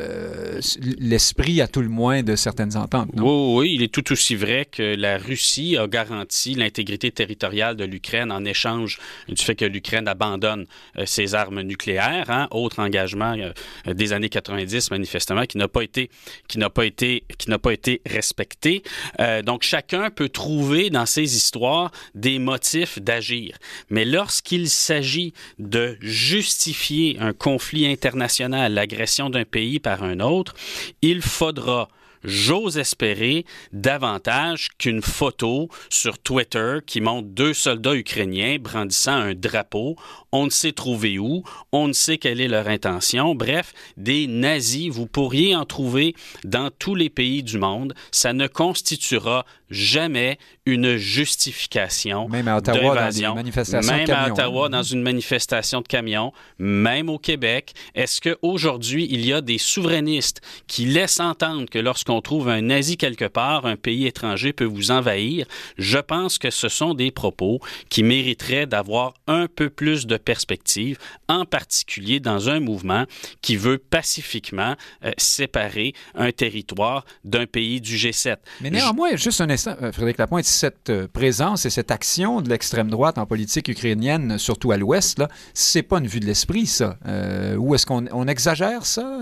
[0.99, 3.55] l'esprit, à tout le moins, de certaines ententes, non?
[3.55, 7.85] Oui, oui, il est tout aussi vrai que la Russie a garanti l'intégrité territoriale de
[7.85, 10.65] l'Ukraine en échange du fait que l'Ukraine abandonne
[10.97, 12.29] euh, ses armes nucléaires.
[12.29, 16.09] Hein, autre engagement euh, des années 90, manifestement, qui n'a pas été,
[16.47, 18.83] qui n'a pas été, qui n'a pas été respecté.
[19.19, 23.57] Euh, donc, chacun peut trouver dans ces histoires des motifs d'agir.
[23.89, 30.53] Mais lorsqu'il s'agit de justifier un conflit international, l'agression d'un pays par un autre,
[31.01, 31.89] il faudra
[32.23, 39.95] j'ose espérer davantage qu'une photo sur Twitter qui montre deux soldats ukrainiens brandissant un drapeau.
[40.31, 43.35] On ne sait trouver où, on ne sait quelle est leur intention.
[43.35, 47.93] Bref, des nazis, vous pourriez en trouver dans tous les pays du monde.
[48.11, 54.27] Ça ne constituera jamais une justification Même à Ottawa, dans une manifestation même de à
[54.31, 57.73] Ottawa, dans une manifestation de camions, même au Québec.
[57.95, 62.95] Est-ce qu'aujourd'hui, il y a des souverainistes qui laissent entendre que lorsqu'on trouve un nazi
[62.95, 65.45] quelque part, un pays étranger peut vous envahir?
[65.77, 70.97] Je pense que ce sont des propos qui mériteraient d'avoir un peu plus de perspective,
[71.27, 73.03] en particulier dans un mouvement
[73.41, 78.37] qui veut pacifiquement euh, séparer un territoire d'un pays du G7.
[78.61, 82.89] Mais néanmoins, juste un euh, Frédéric Lapointe, cette euh, présence et cette action de l'extrême
[82.89, 86.97] droite en politique ukrainienne, surtout à l'ouest, là, c'est pas une vue de l'esprit, ça.
[87.05, 89.19] Euh, ou est-ce qu'on exagère ça,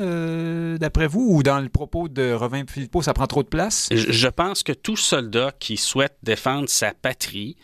[0.80, 2.64] d'après vous, ou dans le propos de Robin
[3.02, 3.90] Ça prend trop de place?
[3.92, 7.56] Je pense que tout soldat qui souhaite défendre sa patrie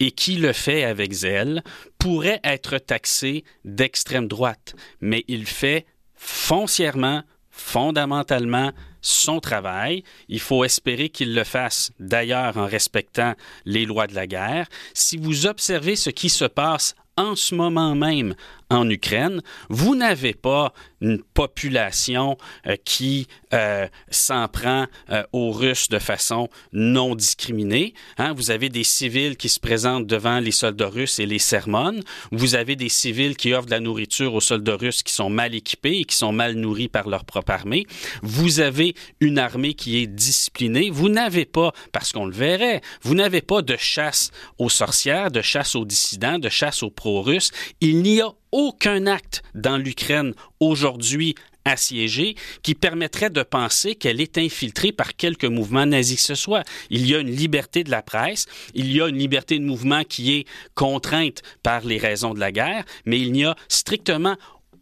[0.00, 1.62] et qui le fait avec zèle
[1.98, 10.02] pourrait être taxé d'extrême droite, mais il fait foncièrement, fondamentalement, son travail.
[10.28, 14.66] Il faut espérer qu'il le fasse d'ailleurs en respectant les lois de la guerre.
[14.94, 18.34] Si vous observez ce qui se passe en ce moment même
[18.70, 25.88] en Ukraine, vous n'avez pas une population euh, qui euh, s'en prend euh, aux Russes
[25.88, 27.94] de façon non discriminée.
[28.18, 28.32] Hein?
[28.34, 32.00] Vous avez des civils qui se présentent devant les soldats russes et les sermonent.
[32.32, 35.54] Vous avez des civils qui offrent de la nourriture aux soldats russes qui sont mal
[35.54, 37.86] équipés et qui sont mal nourris par leur propre armée.
[38.22, 40.90] Vous avez une armée qui est disciplinée.
[40.90, 45.42] Vous n'avez pas, parce qu'on le verrait, vous n'avez pas de chasse aux sorcières, de
[45.42, 47.50] chasse aux dissidents, de chasse aux pro-russes.
[47.80, 51.34] Il n'y a aucun acte dans l'Ukraine aujourd'hui
[51.66, 56.62] assiégée qui permettrait de penser qu'elle est infiltrée par quelque mouvement nazi que ce soit.
[56.88, 60.04] Il y a une liberté de la presse, il y a une liberté de mouvement
[60.04, 64.36] qui est contrainte par les raisons de la guerre, mais il n'y a strictement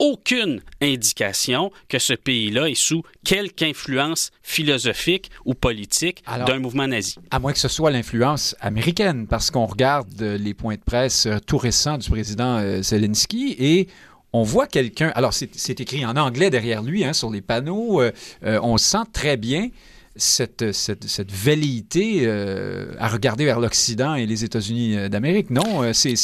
[0.04, 7.16] aucune indication que ce pays-là est sous quelque influence philosophique ou politique d'un mouvement nazi.
[7.30, 11.38] À moins que ce soit l'influence américaine, parce qu'on regarde les points de presse euh,
[11.46, 13.88] tout récents du président euh, Zelensky et
[14.34, 18.10] on voit quelqu'un, alors c'est écrit en anglais derrière lui, hein, sur les panneaux, euh,
[18.42, 19.68] on sent très bien
[20.16, 25.50] cette, cette, cette velléité euh, à regarder vers l'Occident et les États-Unis euh, d'Amérique.
[25.50, 26.14] Non, euh, c'est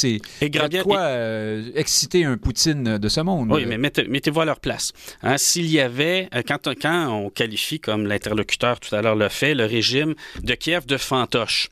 [0.41, 0.51] Et
[0.83, 1.09] quoi
[1.75, 3.51] exciter un Poutine de ce monde.
[3.51, 4.93] Oui, mais mettez- mettez-vous à leur place.
[5.21, 9.53] Hein, S'il y avait, quand, quand on qualifie, comme l'interlocuteur tout à l'heure le fait,
[9.53, 11.69] le régime de Kiev de fantoche,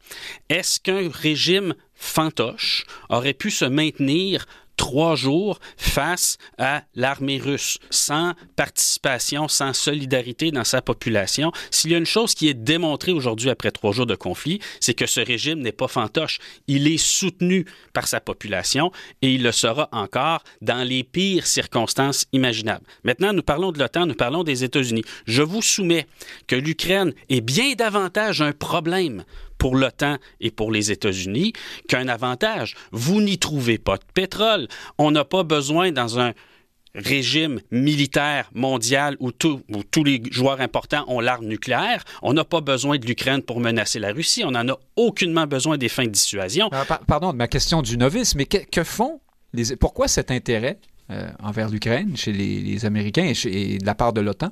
[0.49, 4.45] est-ce qu'un régime fantoche aurait pu se maintenir
[4.79, 11.51] trois jours face à l'armée russe, sans participation, sans solidarité dans sa population.
[11.69, 14.93] S'il y a une chose qui est démontrée aujourd'hui après trois jours de conflit, c'est
[14.93, 16.39] que ce régime n'est pas fantoche.
[16.67, 22.25] Il est soutenu par sa population et il le sera encore dans les pires circonstances
[22.31, 22.85] imaginables.
[23.03, 25.03] Maintenant, nous parlons de l'OTAN, nous parlons des États-Unis.
[25.25, 26.07] Je vous soumets
[26.47, 29.25] que l'Ukraine est bien davantage un problème
[29.59, 31.53] pour l'OTAN et pour les États-Unis
[31.87, 32.75] qu'un avantage.
[32.91, 34.67] Vous n'y trouvez pas de pétrole.
[34.97, 36.33] On n'a pas besoin dans un
[36.95, 39.61] régime militaire mondial où, tous
[40.03, 42.03] les joueurs importants ont l'arme nucléaire.
[42.23, 44.43] On n'a pas besoin de l'Ukraine pour menacer la Russie.
[44.43, 46.69] On n'en a aucunement besoin des fins de dissuasion.
[46.71, 49.21] Ah, par- pardon de ma question du novice, mais que, que font
[49.53, 50.79] les, pourquoi cet intérêt
[51.11, 54.51] euh, envers l'Ukraine chez les, Américains et, et de la part de l'OTAN?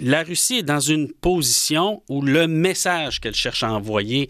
[0.00, 4.28] La Russie est dans une position où le message qu'elle cherche à envoyer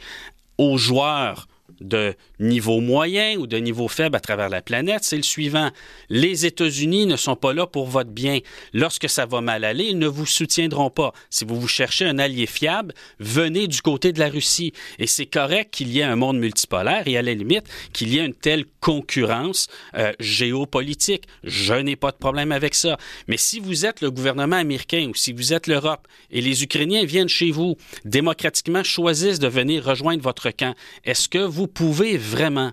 [0.59, 1.47] aux joueurs
[1.81, 5.71] de niveau moyen ou de niveau faible à travers la planète, c'est le suivant.
[6.09, 8.41] Les États-Unis ne sont pas là pour votre bien.
[8.73, 11.12] Lorsque ça va mal aller, ils ne vous soutiendront pas.
[11.31, 14.73] Si vous vous cherchez un allié fiable, venez du côté de la Russie.
[14.99, 18.19] Et c'est correct qu'il y ait un monde multipolaire et à la limite qu'il y
[18.19, 21.25] ait une telle concurrence euh, géopolitique.
[21.45, 22.97] Je n'ai pas de problème avec ça.
[23.27, 27.05] Mais si vous êtes le gouvernement américain ou si vous êtes l'Europe et les Ukrainiens
[27.05, 32.72] viennent chez vous, démocratiquement choisissent de venir rejoindre votre camp, est-ce que vous pouvez vraiment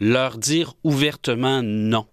[0.00, 2.06] leur dire ouvertement non?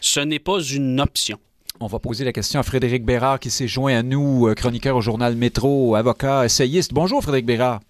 [0.00, 1.38] Ce n'est pas une option.
[1.80, 4.96] On va poser la question à Frédéric Bérard qui s'est joint à nous, euh, chroniqueur
[4.96, 6.94] au journal Métro, avocat, essayiste.
[6.94, 7.80] Bonjour Frédéric Bérard.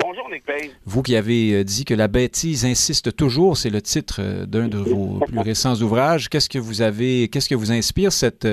[0.00, 0.70] Bonjour, Nick Payne.
[0.86, 4.68] Vous qui avez euh, dit que la bêtise insiste toujours, c'est le titre euh, d'un
[4.68, 6.28] de vos plus récents ouvrages.
[6.30, 8.48] Qu'est-ce que vous avez, qu'est-ce que vous inspire cette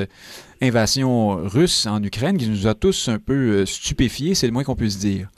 [0.62, 4.76] invasion russe en Ukraine qui nous a tous un peu stupéfiés, c'est le moins qu'on
[4.76, 5.30] puisse dire.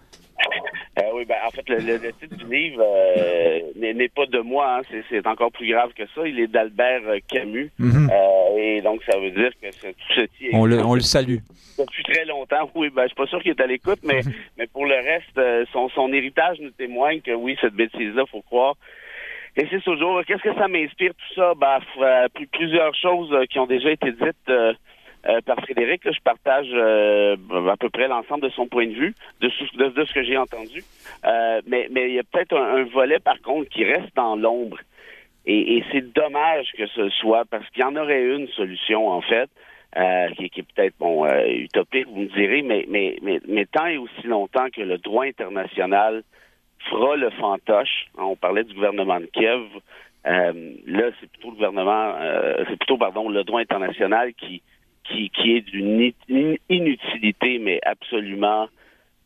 [0.99, 4.39] Euh, oui, ben, en fait, le, le- le titre du livre euh, n'est pas de
[4.39, 4.77] moi.
[4.77, 4.81] hein.
[5.09, 6.27] C'est- encore plus grave que ça.
[6.27, 7.71] Il est d'Albert euh, Camus.
[7.79, 8.09] Mhm.
[8.11, 11.01] Euh, et donc, ça veut dire que ce- tout ceci est On le, on le
[11.01, 11.37] salue.
[11.79, 12.69] depuis très longtemps.
[12.75, 14.21] Oui, ben, je suis pas sûr qu'il est à l'écoute, mais,
[14.57, 18.75] mais pour le reste, son, son héritage nous témoigne que oui, cette bêtise-là, faut croire.
[19.55, 21.53] Et c'est toujours, qu'est-ce que ça m'inspire tout ça?
[21.55, 21.79] Ben,
[22.51, 24.51] plusieurs choses qui ont déjà été dites
[25.25, 26.01] euh, par Frédéric.
[26.05, 27.35] je partage euh,
[27.69, 30.83] à peu près l'ensemble de son point de vue, de, de, ce que j'ai entendu.
[31.25, 34.79] Euh, mais mais il y a peut-être un, volet, par contre, qui reste dans l'ombre.
[35.45, 39.21] Et, et c'est dommage que ce soit, parce qu'il y en aurait une solution, en
[39.21, 39.49] fait,
[39.95, 43.65] euh, qui, qui est peut-être bon euh, utopique, vous me direz, mais, mais, mais, mais
[43.65, 46.23] tant et aussi longtemps que le droit international
[46.89, 49.61] fera le fantoche, hein, on parlait du gouvernement de Kiev,
[50.25, 52.15] euh, là c'est plutôt le gouvernement,
[52.67, 54.63] c'est plutôt pardon le droit international qui
[55.03, 56.11] qui, qui est d'une
[56.69, 58.67] inutilité, mais absolument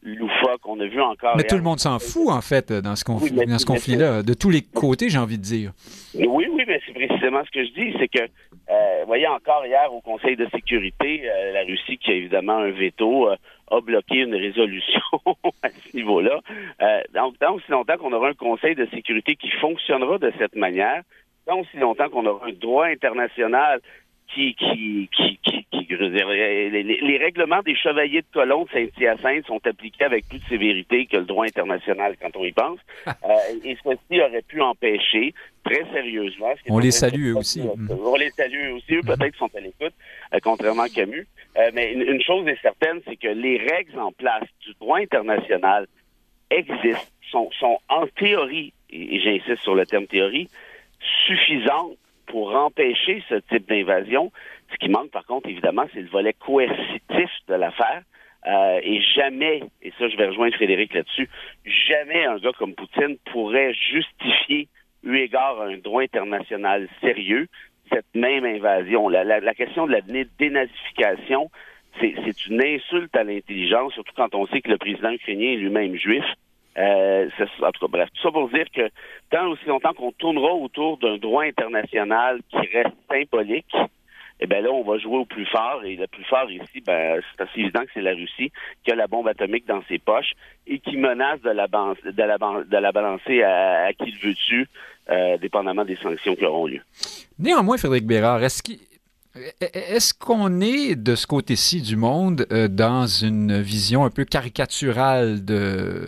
[0.04, 0.62] loufoque.
[0.66, 1.36] On a vu encore.
[1.36, 3.66] Mais tout le monde s'en fout, en fait, dans ce, conf- Oui, mais- dans ce
[3.66, 4.24] conflit-là.
[4.24, 5.72] De tous les côtés, j'ai envie de dire.
[6.16, 9.66] Oui, oui, mais c'est précisément ce que je dis, c'est que, euh, vous voyez, encore
[9.66, 13.36] hier au Conseil de sécurité, euh, la Russie, qui a évidemment un veto, euh,
[13.70, 15.02] a bloqué une résolution
[15.64, 16.40] à ce niveau-là.
[16.82, 20.56] Euh, donc, tant aussi longtemps qu'on aura un Conseil de sécurité qui fonctionnera de cette
[20.56, 21.02] manière,
[21.46, 23.82] tant aussi longtemps qu'on aura un droit international
[24.34, 28.28] qui, qui, qui, qui, qui- je veux dire, les, les- les règlements des chevaliers de
[28.34, 32.44] colon de Saint-Hyacinthe sont appliqués avec plus de sévérité que le droit international quand on
[32.44, 32.80] y pense.
[33.08, 33.12] Euh,
[33.64, 36.52] et ceci aurait pu empêcher très sérieusement.
[36.52, 37.62] est On les salue, eux aussi.
[37.62, 38.96] On les salue eux aussi.
[38.96, 39.94] Eux, peut-être sont à l'écoute,
[40.34, 41.26] euh, contrairement à Camus.
[41.58, 45.00] Euh, mais une, une chose est certaine, c'est que les règles en place du droit
[45.00, 45.88] international
[46.52, 50.50] existent, sont, sont en théorie, et j'insiste sur le terme théorie,
[51.26, 54.32] suffisantes pour empêcher ce type d'invasion.
[54.72, 58.04] Ce qui manque, par contre, évidemment, c'est le volet coercitif de l'affaire.
[58.46, 61.28] Euh, et jamais, et ça je vais rejoindre Frédéric là-dessus,
[61.66, 64.70] jamais un gars comme Poutine pourrait justifier,
[65.04, 67.48] eu égard à un droit international sérieux,
[67.92, 69.10] cette même invasion.
[69.10, 71.50] La, la- question de la dé- dénazification,
[72.00, 72.14] c'est
[72.48, 76.24] une insulte à l'intelligence, surtout quand on sait que le président ukrainien est lui-même juif.
[76.78, 77.28] Euh,
[77.62, 78.90] en tout cas, bref, tout ça pour dire que
[79.32, 83.76] tant aussi longtemps qu'on tournera autour d'un droit international qui reste symbolique,
[84.40, 85.82] eh bien là, on va jouer au plus fort.
[85.84, 88.52] Et le plus fort ici, ben, c'est assez évident que c'est la Russie
[88.84, 90.34] qui a la bombe atomique dans ses poches
[90.68, 94.68] et qui menace de la, balancer à, qui le veut dessus,
[95.10, 96.82] euh, dépendamment des sanctions qui auront lieu.
[97.40, 104.06] Néanmoins, Frédéric Bérard, Est-ce qu'on est de ce côté-ci du monde euh, dans une vision
[104.06, 106.08] un peu caricaturale de,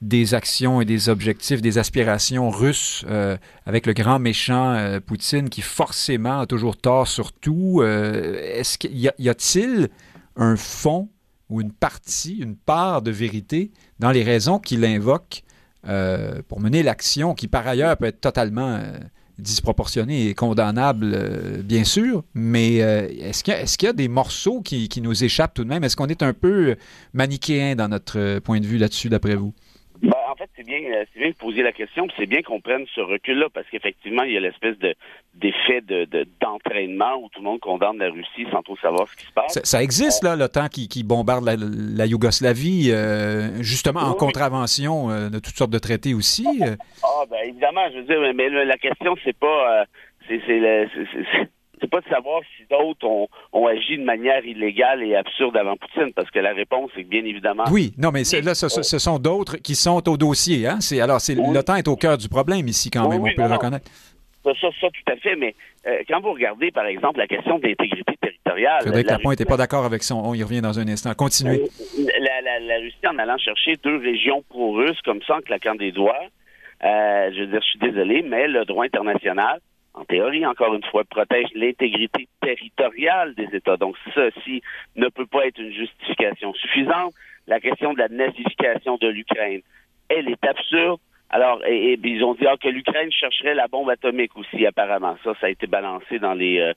[0.00, 3.36] des actions et des objectifs, des aspirations russes euh,
[3.66, 7.82] avec le grand méchant euh, Poutine qui forcément a toujours tort sur tout?
[7.82, 9.88] Est-ce qu'il y, a-t-il
[10.36, 11.08] un fond
[11.48, 15.42] ou une partie, une part de vérité dans les raisons qu'il invoque
[16.48, 18.78] pour mener l'action qui par ailleurs peut être totalement
[19.40, 24.88] disproportionné et condamnable, euh, bien sûr, mais euh, est-ce qu'il y, a des morceaux qui,
[25.02, 25.82] nous échappent tout de même?
[25.84, 26.76] Est-ce qu'on est un peu
[27.12, 29.54] manichéen dans notre euh, point de vue là-dessus, d'après vous?
[30.30, 30.80] En fait, c'est bien,
[31.16, 34.36] bien de poser la question, c'est bien qu'on prenne ce recul-là, parce qu'effectivement, il y
[34.36, 34.94] a l'espèce de,
[35.34, 36.06] d'effet de,
[36.40, 39.60] d'entraînement où tout le monde condamne la Russie sans trop savoir ce qui se passe.
[39.64, 42.92] Ça, existe, là, l'OTAN qui, qui bombarde la, Yougoslavie,
[43.60, 46.46] justement en contravention de toutes sortes de traités aussi.
[47.02, 49.84] Ah, ben évidemment, je veux dire, mais, la question, c'est pas.
[50.28, 50.60] c'est, c'est
[51.88, 56.12] pas de savoir si d'autres ont, ont, agi de manière illégale et absurde avant Poutine,
[56.14, 57.64] parce que la réponse est bien évidemment.
[57.70, 60.66] Oui, non, mais là, ce, ce, sont d'autres qui sont au dossier.
[60.66, 60.78] Hein?
[60.80, 63.52] C'est, alors, c'est, l'OTAN est au cœur du problème ici, quand même, on peut le
[63.52, 63.90] reconnaître.
[64.42, 65.54] Ça, ça, tout à fait, mais
[65.86, 68.80] euh, quand vous regardez, par exemple, la question d'intégrité territoriale.
[68.80, 70.16] Frédéric Lapont n'était pas d'accord avec son.
[70.16, 71.12] On y revient dans un instant.
[71.14, 71.60] Continuez.
[71.60, 75.74] Euh, la, la, la, Russie, en allant chercher deux régions pro-russes, comme ça, en claquant
[75.74, 76.24] des doigts,
[76.84, 79.60] euh, je veux dire, je suis désolé, mais le droit international,
[79.94, 83.76] en théorie, encore une fois, protège l'intégrité territoriale des États.
[83.76, 84.62] Donc, ceci
[84.96, 87.12] ne peut pas être une justification suffisante.
[87.46, 89.62] La question de la nazification de l'Ukraine,
[90.08, 91.00] elle est absurde.
[91.30, 95.16] Alors, et, ils ont dit ah, que l'Ukraine chercherait la bombe atomique aussi, apparemment.
[95.22, 96.72] Ça, ça a été balancé dans les euh,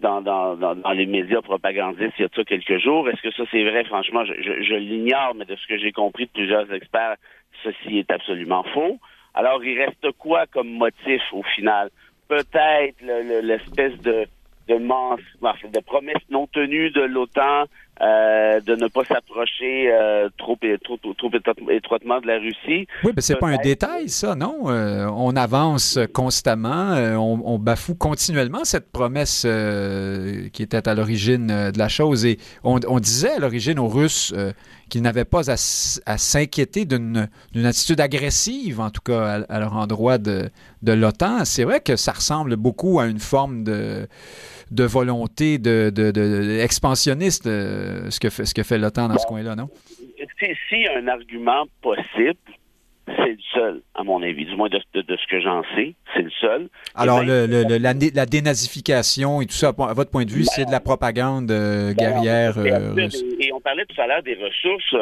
[0.00, 3.08] dans, dans, dans, les médias propagandistes il y a ça quelques jours.
[3.08, 3.84] Est-ce que ça c'est vrai?
[3.84, 7.14] Franchement, je, je, je l'ignore, mais de ce que j'ai compris de plusieurs experts,
[7.62, 8.98] ceci est absolument faux.
[9.34, 11.90] Alors, il reste quoi comme motif au final?
[12.32, 12.96] Peut-être
[13.42, 14.26] l'espèce de
[14.78, 15.20] de,
[15.82, 17.64] promesses non tenues de l'OTAN
[18.02, 21.30] euh, de ne pas s'approcher euh, trop, trop, trop,
[21.70, 22.88] étroitement de la Russie.
[23.04, 24.70] Oui, mais c'est pas un détail, ça, non?
[24.70, 29.46] Euh, on avance constamment, on, bafoue continuellement cette promesse
[30.52, 32.24] qui était à l'origine de la chose.
[32.24, 34.34] Et on, disait à l'origine aux Russes
[34.88, 37.28] qu'ils n'avaient pas à, s'inquiéter d'une
[37.64, 40.50] attitude agressive, en tout cas à, leur endroit de,
[40.82, 41.44] de l'OTAN.
[41.44, 44.08] C'est vrai que ça ressemble beaucoup à une forme de
[44.72, 49.26] de volonté de, de, expansionniste, euh, ce que fait, ce que fait l'OTAN dans ce
[49.26, 49.68] coin-là, non?
[50.68, 52.38] Si un argument possible,
[53.06, 56.30] c'est le seul, à mon avis, du moins de, ce que j'en sais, c'est le
[56.30, 56.68] seul.
[56.94, 60.80] Alors, le, la, dénazification et tout ça, à votre point de vue, c'est de la
[60.80, 63.24] propagande euh, guerrière euh, russe.
[63.40, 64.94] Et on parlait tout à l'heure des ressources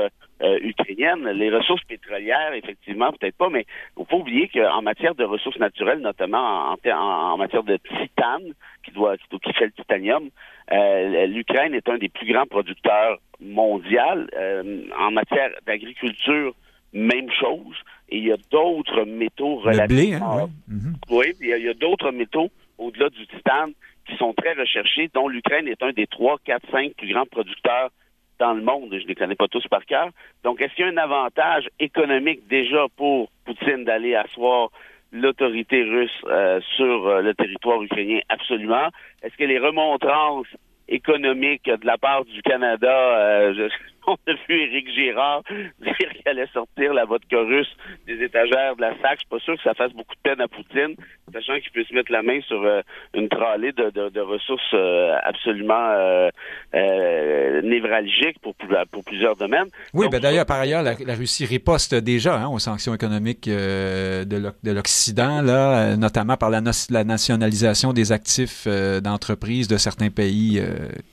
[0.62, 5.14] ukrainiennes, les ressources pétrolières, effectivement, peut-être pas, mais il ne faut pas oublier qu'en matière
[5.14, 10.30] de ressources naturelles, notamment en, en matière de titane, qui doit qui fait le titanium.
[10.72, 14.28] Euh, L'Ukraine est un des plus grands producteurs mondial.
[14.36, 16.54] Euh, en matière d'agriculture,
[16.92, 17.76] même chose.
[18.08, 20.20] Et il y a d'autres métaux relatifs.
[20.20, 20.94] Hein, mhm.
[21.10, 21.34] oui.
[21.40, 23.72] il y a, d'autres métaux au-delà du titane
[24.06, 27.90] qui sont très recherchés, dont l'Ukraine est un des trois, quatre, cinq plus grands producteurs
[28.38, 28.88] dans le monde.
[28.90, 30.08] Je ne les connais pas tous par cœur.
[30.42, 34.70] Donc, est-ce qu'il y a un avantage économique déjà pour Poutine d'aller asseoir
[35.12, 38.88] l'autorité russe euh, sur euh, le territoire ukrainien, absolument.
[39.22, 40.46] Est-ce que les remontrances
[40.88, 43.68] économiques de la part du Canada, euh, je,
[44.06, 45.42] on a vu Éric Girard
[45.80, 47.70] dire qu'il allait sortir la vodka russe
[48.06, 49.14] des étagères de la SAC.
[49.14, 50.94] Je suis pas sûr que ça fasse beaucoup de peine à Poutine,
[51.32, 52.82] sachant qu'il puisse mettre la main sur euh,
[53.14, 56.30] une tralée de, ressources euh, absolument
[56.74, 58.54] euh, névralgiques pour,
[58.90, 59.68] pour plusieurs domaines.
[59.94, 65.42] Oui, ben d'ailleurs, par ailleurs, la, Russie riposte déjà hein, aux sanctions économiques de l'Occident,
[65.42, 66.60] là, notamment par la,
[66.90, 68.66] la nationalisation des actifs
[69.02, 70.60] d'entreprises de certains pays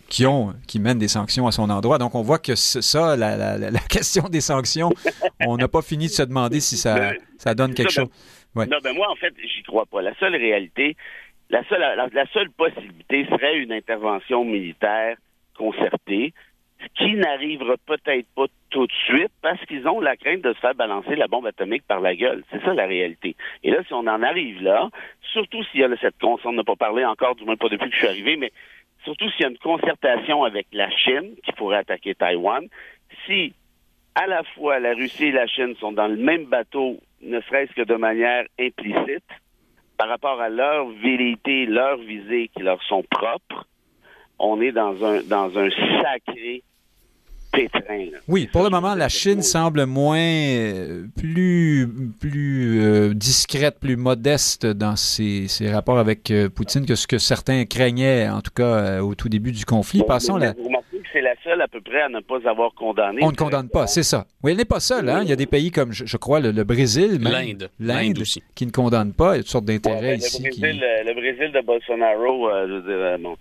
[0.09, 1.97] qui ont, qui mènent des sanctions à son endroit.
[1.97, 4.89] Donc, on voit que ça, la, question des sanctions,
[5.45, 8.09] on n'a pas fini de se demander si ça, ça donne quelque chose.
[8.55, 10.01] Non, ben moi, en fait, j'y crois pas.
[10.01, 10.95] La seule réalité,
[11.49, 15.17] la seule, la, seule possibilité serait une intervention militaire
[15.57, 16.33] concertée,
[16.79, 20.59] ce qui n'arrivera peut-être pas tout de suite parce qu'ils ont la crainte de se
[20.59, 22.43] faire balancer la bombe atomique par la gueule.
[22.51, 23.35] C'est ça la réalité.
[23.63, 24.89] Et là, si on en arrive là,
[25.33, 27.95] surtout s'il y a cette on n'a pas parlé encore, du moins pas depuis que
[27.95, 28.51] je suis arrivé, mais
[29.07, 32.67] surtout s'il y a une concertation avec la Chine qui pourrait attaquer Taïwan,
[33.25, 33.53] si
[34.15, 37.71] à la fois la Russie et la Chine sont dans le même bateau, ne serait-ce
[37.71, 39.23] que de manière implicite,
[39.97, 43.65] par rapport à leur vérité, leurs visées qui leur sont propres,
[44.39, 45.69] on est dans un dans un
[46.01, 46.63] sacré
[47.57, 48.05] pétrin.
[48.27, 51.87] Oui, pour le moment, la Chine semble moins euh, plus,
[52.19, 57.17] plus euh, discrète, plus modeste dans ses, ses rapports avec euh, Poutine que ce que
[57.17, 60.03] certains craignaient, en tout cas au tout début du conflit.
[60.07, 60.53] Passons la...
[60.53, 63.19] Vous remarquez que c'est la seule à peu près à ne pas avoir condamné.
[63.23, 64.25] On ne condamne pas, c'est ça.
[64.43, 65.09] Oui, elle n'est pas seule.
[65.09, 65.21] Hein?
[65.23, 68.71] Il y a des pays comme, je, crois, le, Brésil, l'Inde, l'Inde aussi, qui ne
[68.71, 69.35] condamne pas.
[69.35, 70.43] Il y a toutes sortes d'intérêts ben, ici.
[70.43, 73.35] Le Brésil, le Brésil de Bolsonaro, je veux dire, bon,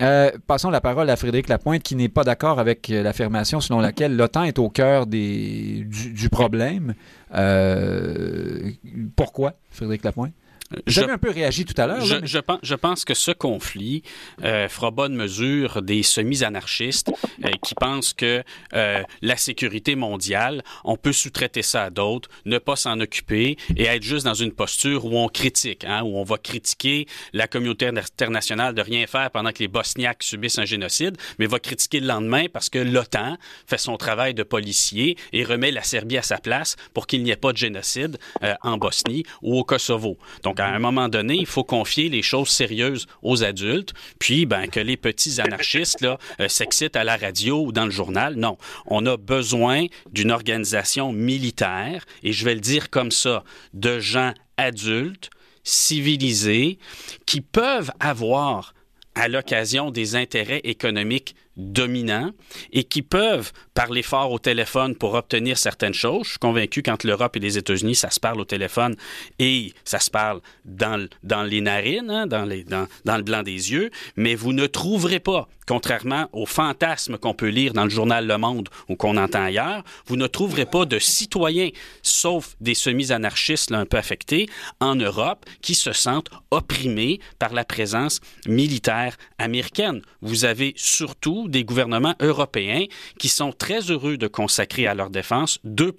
[0.00, 3.80] euh, passons la parole à Frédéric Lapointe, qui n'est pas d'accord avec euh, l'affirmation selon
[3.80, 6.94] laquelle l'OTAN est au cœur des, du, problème.
[7.34, 8.70] Euh,
[9.16, 10.32] pourquoi, Frédéric Lapointe?
[10.70, 12.04] Avez un peu réagi tout à l'heure.
[12.04, 14.02] Je, je, pense, je, pense, que ce conflit
[14.44, 17.10] euh, fera bonne mesure des semi-anarchistes
[17.44, 18.44] euh, qui pensent que
[18.74, 23.84] euh, la sécurité mondiale, on peut sous-traiter ça à d'autres, ne pas s'en occuper et
[23.84, 27.88] être juste dans une posture où on critique, hein, où on va critiquer la communauté
[27.88, 32.06] internationale de rien faire pendant que les Bosniaques subissent un génocide, mais va critiquer le
[32.06, 36.38] lendemain parce que l'OTAN fait son travail de policier et remet la Serbie à sa
[36.38, 40.16] place pour qu'il n'y ait pas de génocide euh, en Bosnie ou au Kosovo.
[40.44, 44.68] Donc, à un moment donné, il faut confier les choses sérieuses aux adultes, puis ben,
[44.68, 48.34] que les petits anarchistes là, euh, s'excitent à la radio ou dans le journal.
[48.36, 53.44] Non, on a besoin d'une organisation militaire, et je vais le dire comme ça,
[53.74, 55.30] de gens adultes,
[55.62, 56.78] civilisés,
[57.26, 58.74] qui peuvent avoir
[59.14, 62.30] à l'occasion des intérêts économiques dominants
[62.72, 66.24] et qui peuvent parler fort au téléphone pour obtenir certaines choses.
[66.24, 68.96] Je suis convaincu qu'entre l'Europe et les États-Unis, ça se parle au téléphone
[69.38, 73.42] et ça se parle dans, dans les narines, hein, dans, les, dans, dans le blanc
[73.42, 77.90] des yeux, mais vous ne trouverez pas, contrairement aux fantasmes qu'on peut lire dans le
[77.90, 81.70] journal Le Monde ou qu'on entend ailleurs, vous ne trouverez pas de citoyens,
[82.02, 84.48] sauf des semi-anarchistes un peu affectés,
[84.80, 88.18] en Europe, qui se sentent opprimés par la présence
[88.48, 90.02] militaire américaine.
[90.22, 92.86] Vous avez surtout des gouvernements européens
[93.20, 95.94] qui sont très heureux de consacrer à leur défense 2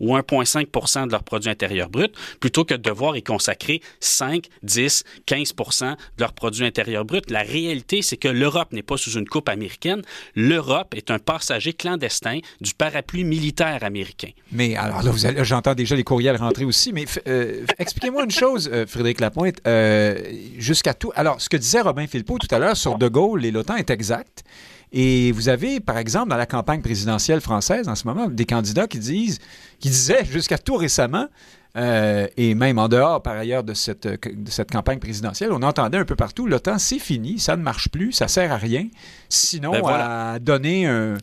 [0.00, 5.04] ou 1,5 de leur produit intérieur brut, plutôt que de devoir y consacrer 5, 10,
[5.24, 7.30] 15 de leur produit intérieur brut.
[7.30, 10.02] La réalité, c'est que l'Europe n'est pas sous une coupe américaine.
[10.34, 14.30] L'Europe est un passager clandestin du parapluie militaire américain.
[14.52, 18.86] Mais alors là, j'entends déjà les courriels rentrer aussi, mais euh, expliquez-moi une chose, euh,
[18.86, 20.16] Frédéric Lapointe, euh,
[20.58, 21.12] jusqu'à tout...
[21.14, 23.90] Alors, ce que disait Robin Philpot tout à l'heure sur De Gaulle et l'OTAN est
[23.90, 24.44] exact.
[24.92, 28.86] Et vous avez, par exemple, dans la campagne présidentielle française en ce moment, des candidats
[28.86, 29.38] qui disent,
[29.80, 31.26] qui disaient jusqu'à tout récemment,
[31.76, 35.98] euh, et même en dehors, par ailleurs, de cette, de cette campagne présidentielle, on entendait
[35.98, 38.88] un peu partout, l'OTAN, c'est fini, ça ne marche plus, ça sert à rien.
[39.28, 41.18] Sinon, ben à donner un,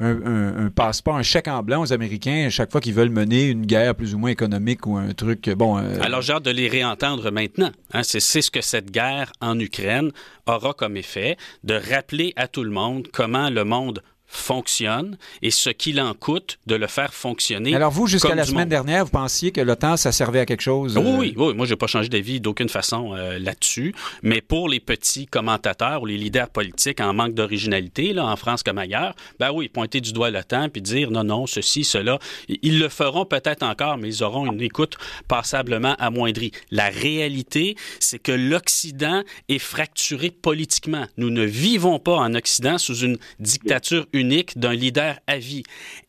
[0.00, 3.66] un, passeport, un chèque en blanc aux Américains à chaque fois qu'ils veulent mener une
[3.66, 5.50] guerre plus ou moins économique ou un truc.
[5.50, 5.78] Bon.
[5.78, 7.70] Euh, Alors, j'ai hâte de les réentendre maintenant.
[7.92, 8.02] Hein.
[8.02, 10.10] c'est ce que cette guerre en Ukraine
[10.46, 15.70] aura comme effet, de rappeler à tout le monde comment le monde fonctionne et ce
[15.70, 17.74] qu'il en coûte de le faire fonctionner.
[17.74, 20.96] Alors vous, jusqu'à la semaine dernière, vous pensiez que l'OTAN, ça servait à quelque chose?
[20.96, 21.54] Oui, oui, oui.
[21.54, 23.94] Moi, je n'ai pas changé d'avis d'aucune façon euh, là-dessus.
[24.22, 28.62] Mais pour les petits commentateurs ou les leaders politiques en manque d'originalité, là, en France
[28.62, 32.18] comme ailleurs, ben oui, pointer du doigt l'OTAN puis dire non, non, ceci, cela.
[32.48, 36.52] Ils le feront peut-être encore, mais ils auront une écoute passablement amoindrie.
[36.70, 41.06] La réalité, c'est que l'Occident est fracturé politiquement.
[41.16, 45.62] Nous ne vivons pas en Occident sous une dictature unique d'un leader à vie.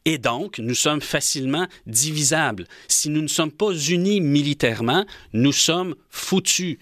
[0.05, 2.65] Et donc, nous sommes facilement divisables.
[2.87, 6.77] Si nous ne sommes pas unis militairement, nous sommes foutus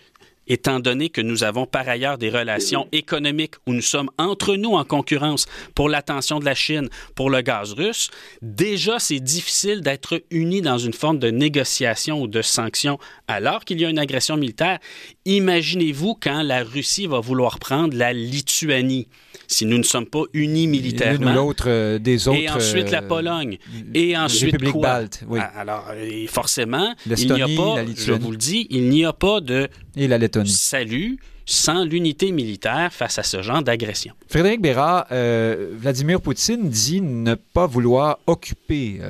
[0.47, 4.73] étant donné que nous avons par ailleurs des relations économiques où nous sommes entre nous
[4.73, 8.09] en concurrence pour l'attention de la Chine, pour le gaz russe,
[8.41, 12.97] déjà c'est difficile d'être unis dans une forme de négociation ou de sanction
[13.27, 14.79] alors qu'il y a une agression militaire.
[15.27, 19.09] Imaginez-vous quand la Russie va vouloir prendre la Lituanie
[19.45, 21.33] si nous ne sommes pas unis militairement.
[21.33, 22.39] l'autre euh, des autres.
[22.39, 23.57] Et ensuite la euh, Pologne.
[23.93, 24.81] Et ensuite quoi?
[24.81, 25.39] Balte, oui.
[25.41, 25.91] Ah, alors,
[26.29, 29.67] forcément, il n'y a pas, je vous le dis, il n'y a pas de
[29.97, 34.13] et la salut sans l'unité militaire face à ce genre d'agression.
[34.29, 39.01] Frédéric Bérard, euh, Vladimir Poutine dit ne pas vouloir occuper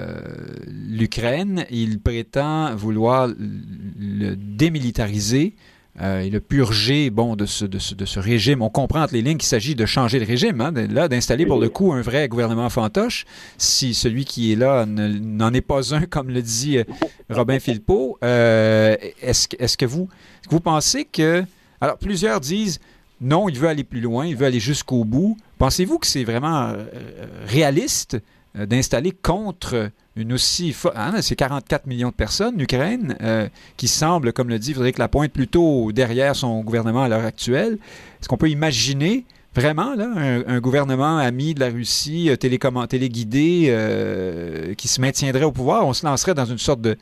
[0.65, 1.65] l'Ukraine.
[1.69, 5.53] Il prétend vouloir le démilitariser
[5.99, 8.61] euh, il a purgé bon, de, ce, de, ce, de ce régime.
[8.61, 11.59] On comprend entre les lignes qu'il s'agit de changer le régime, hein, là, d'installer pour
[11.59, 13.25] le coup un vrai gouvernement fantoche,
[13.57, 16.83] si celui qui est là n'en est pas un, comme le dit euh,
[17.29, 18.17] Robin Philpot.
[18.23, 20.07] Euh, est-ce, est-ce que vous,
[20.49, 21.43] vous pensez que...
[21.81, 22.79] Alors, plusieurs disent,
[23.21, 25.37] non, il veut aller plus loin, il veut aller jusqu'au bout.
[25.57, 26.73] Pensez-vous que c'est vraiment
[27.45, 28.17] réaliste
[28.65, 33.47] d'installer contre une aussi hein, c'est 44 millions de personnes, l'Ukraine, euh,
[33.77, 37.77] qui semble, comme le dit Frédéric Lapointe, plutôt derrière son gouvernement à l'heure actuelle.
[38.19, 43.75] Est-ce qu'on peut imaginer Vraiment, là, un, gouvernement ami de la Russie, téléguidé,
[44.77, 46.95] qui se maintiendrait au pouvoir, on se lancerait dans une sorte de,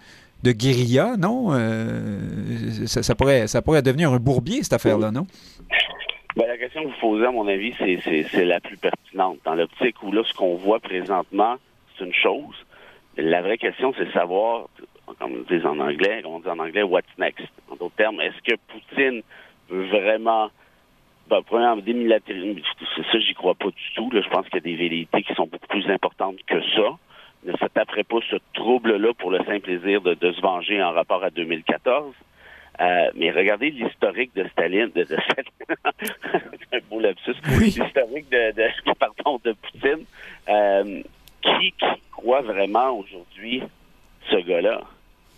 [0.43, 1.51] de guérilla, non?
[2.85, 5.27] ça, pourrait, ça pourrait devenir un bourbier, cette affaire-là, non?
[6.35, 9.37] Ben, la question que vous posez, à mon avis, c'est la plus pertinente.
[9.45, 11.55] Dans l'optique où là, ce qu'on voit présentement,
[11.97, 12.55] c'est une chose.
[13.15, 14.67] La vraie question, c'est savoir,
[15.19, 17.47] comme on dit en anglais, on dit en anglais, what's next?
[17.69, 19.21] En d'autres termes, est-ce que Poutine
[19.69, 20.49] veut vraiment
[21.29, 22.61] ben, premièrement, démilitariser,
[23.11, 24.11] ça, j'y crois pas du tout.
[24.11, 24.21] Là.
[24.21, 26.97] Je pense qu'il y a des vérités qui sont beaucoup plus importantes que ça.
[27.45, 30.91] Ne se taperait pas ce trouble-là pour le simple plaisir de, de se venger en
[30.91, 32.13] rapport à 2014.
[32.81, 35.15] Euh, mais regardez l'historique de Staline, de, de
[36.73, 40.05] un beau lapsus, l'historique de, de, pardon, de Poutine.
[40.49, 41.01] Euh,
[41.41, 43.61] qui, qui croit vraiment aujourd'hui
[44.29, 44.81] ce gars-là?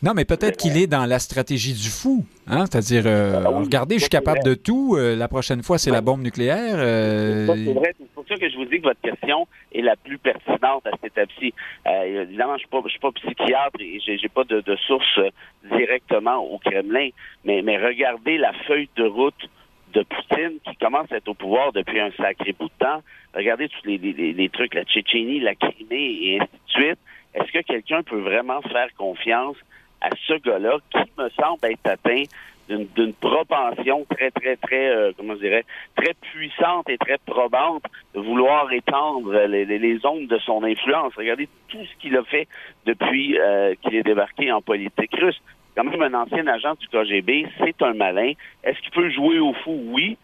[0.03, 2.23] Non, mais peut-être qu'il est dans la stratégie du fou.
[2.45, 2.65] Hein?
[2.69, 4.95] C'est-à-dire, euh, ah regardez, je suis capable de tout.
[4.95, 6.75] Euh, la prochaine fois, c'est la bombe nucléaire.
[6.77, 7.95] Euh, c'est vrai.
[8.39, 11.53] Que je vous dis que votre question est la plus pertinente à cette étape-ci.
[11.85, 15.19] évidemment, je ne suis, pas psychiatre et j'ai, n'ai pas de, source
[15.63, 17.09] directement au Kremlin,
[17.43, 19.49] mais, mais regardez la feuille de route
[19.93, 23.01] de Poutine qui commence à être au pouvoir depuis un sacré bout de temps.
[23.33, 26.99] Regardez tous les, les trucs, la Tchétchénie, la Crimée et ainsi de suite.
[27.33, 29.57] Est-ce que quelqu'un peut vraiment faire confiance
[30.01, 32.23] à ce gars-là qui me semble être atteint
[32.67, 35.63] d'une propension très, très, très, euh, comment je dirais,
[35.95, 41.13] très puissante et très probante de vouloir étendre les, les, ondes de son influence.
[41.15, 42.47] Regardez tout ce qu'il a fait
[42.85, 45.41] depuis euh, qu'il est débarqué en politique russe.
[45.75, 48.33] Quand même un ancien agent du KGB, c'est un malin.
[48.63, 49.79] Est-ce qu'il peut jouer au fou?
[49.91, 50.17] Oui.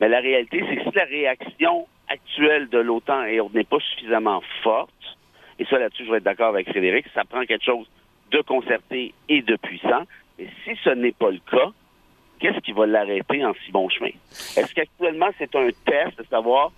[0.00, 4.90] Mais la réalité, c'est que si la réaction actuelle de l'OTAN n'est pas suffisamment forte,
[5.58, 7.86] et ça là-dessus, je vais être d'accord avec Frédéric, ça prend quelque chose
[8.30, 10.04] de concerté et de puissant.
[10.38, 11.70] Et si ce n'est pas le cas,
[12.40, 14.10] qu'est-ce qui va l'arrêter en si bon chemin?
[14.56, 16.72] Est-ce qu'actuellement, c'est un test de savoir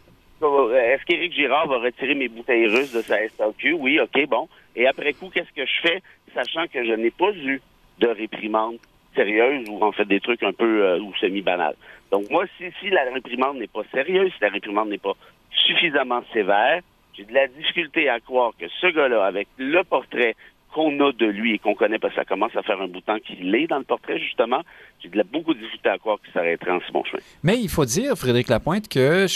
[0.74, 3.74] est-ce qu'Éric Girard va retirer mes bouteilles russes de sa SAQ?
[3.74, 4.48] Oui, OK, bon.
[4.74, 6.02] Et après coup, qu'est-ce que je fais,
[6.34, 7.60] sachant que je n'ai pas eu
[7.98, 8.78] de réprimande
[9.14, 11.76] sérieuse ou en fait des trucs un peu euh, ou semi-banals?
[12.10, 15.14] Donc moi, si, si la réprimande n'est pas sérieuse, si la réprimande n'est pas
[15.50, 16.80] suffisamment sévère,
[17.14, 20.34] j'ai de la difficulté à croire que ce gars-là, avec le portrait
[20.72, 23.00] qu'on a de lui et qu'on connaît parce que ça commence à faire un bout
[23.00, 24.62] de temps qu'il est dans le portrait, justement,
[25.02, 27.22] j'ai de la, beaucoup de difficulté à croire qu'il s'arrêterait en si bon chemin.
[27.42, 29.26] Mais il faut dire, Frédéric Lapointe, que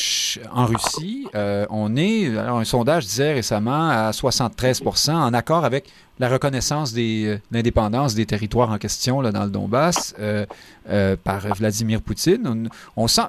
[0.53, 5.91] en Russie, euh, on est, alors un sondage disait récemment à 73 en accord avec
[6.19, 10.47] la reconnaissance de euh, l'indépendance des territoires en question là, dans le Donbass euh,
[11.25, 12.69] par Vladimir Poutine.
[12.97, 13.23] On, sent,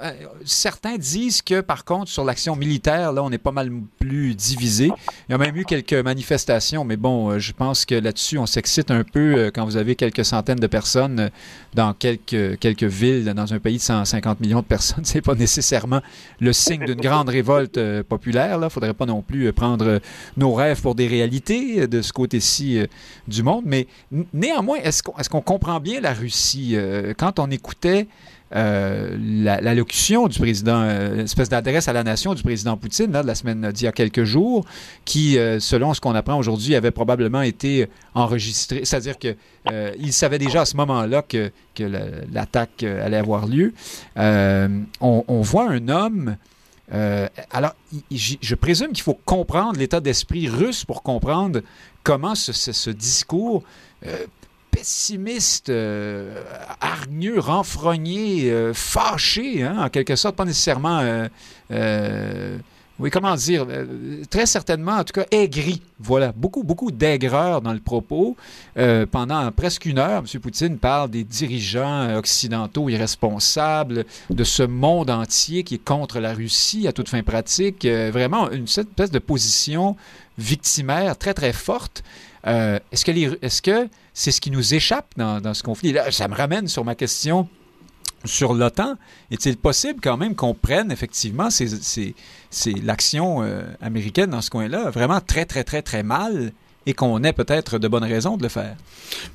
[0.46, 4.92] certains disent que, par contre, sur l'action militaire, là, on est pas mal plus divisé.
[5.28, 8.92] Il y a même eu quelques manifestations, mais bon, je pense que là-dessus, on s'excite
[8.92, 11.32] un peu quand vous avez quelques centaines de personnes
[11.74, 15.04] dans quelques, quelques villes, dans un pays de 150 millions de personnes.
[15.06, 16.02] C'est pas nécessairement
[16.40, 18.58] le signe d'une grande révolte populaire.
[18.58, 20.00] Il ne faudrait pas non plus prendre
[20.36, 22.88] nos rêves pour des réalités de ce côté-ci euh,
[23.28, 23.64] du monde.
[23.66, 23.88] Mais
[24.34, 26.72] néanmoins, est-ce qu'on comprend bien la Russie?
[26.76, 28.08] Euh, quand on écoutait
[28.56, 33.36] euh, l'allocution du président, une espèce d'adresse à la nation du président Poutine de la
[33.36, 34.66] semaine d'il y a quelques jours,
[35.06, 38.82] qui, selon ce qu'on apprend aujourd'hui, avait probablement été enregistré.
[38.84, 39.36] C'est-à-dire qu'il
[40.00, 41.52] il savait déjà à ce moment-là que,
[42.32, 43.74] l'attaque allait avoir lieu.
[44.16, 46.38] On, voit un homme.
[47.52, 47.76] alors,
[48.12, 51.62] je présume qu'il faut comprendre l'état d'esprit russe pour comprendre
[52.08, 53.64] comment ce, discours
[54.06, 54.26] euh,
[54.78, 56.44] pessimiste, euh,
[56.82, 61.28] hargneux, renfrogné, euh, fâché, hein, en quelque sorte, pas nécessairement
[63.00, 63.68] oui, comment dire,
[64.32, 65.84] très certainement, en tout cas, aigri.
[66.00, 68.36] Voilà, beaucoup, beaucoup d'aigreur dans le propos.
[69.12, 70.42] pendant presque une heure, M.
[70.42, 76.88] Poutine parle des dirigeants occidentaux irresponsables, de ce monde entier qui est contre la Russie
[76.88, 77.86] à toute fin pratique.
[77.86, 79.96] vraiment, une espèce de position
[80.40, 82.04] victimaire très, très forte.
[82.48, 83.12] Euh, est-ce que
[83.46, 85.94] est-ce que c'est ce qui nous échappe dans, ce conflit?
[85.94, 87.48] Là, ça me ramène sur ma question
[88.26, 88.96] sur l'OTAN.
[89.30, 91.50] Est-il possible quand même qu'on prenne effectivement
[92.82, 96.52] l'action euh, américaine dans ce coin-là vraiment très, très, très, très mal
[96.88, 98.78] et qu'on ait peut-être de bonnes raisons de le faire.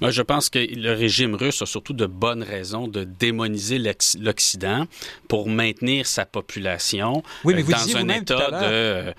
[0.01, 3.79] Moi, je pense que le régime russe a surtout de bonnes raisons de démoniser
[4.19, 4.87] l'Occident
[5.29, 9.13] pour maintenir sa population oui, mais euh, vous dans un état euh,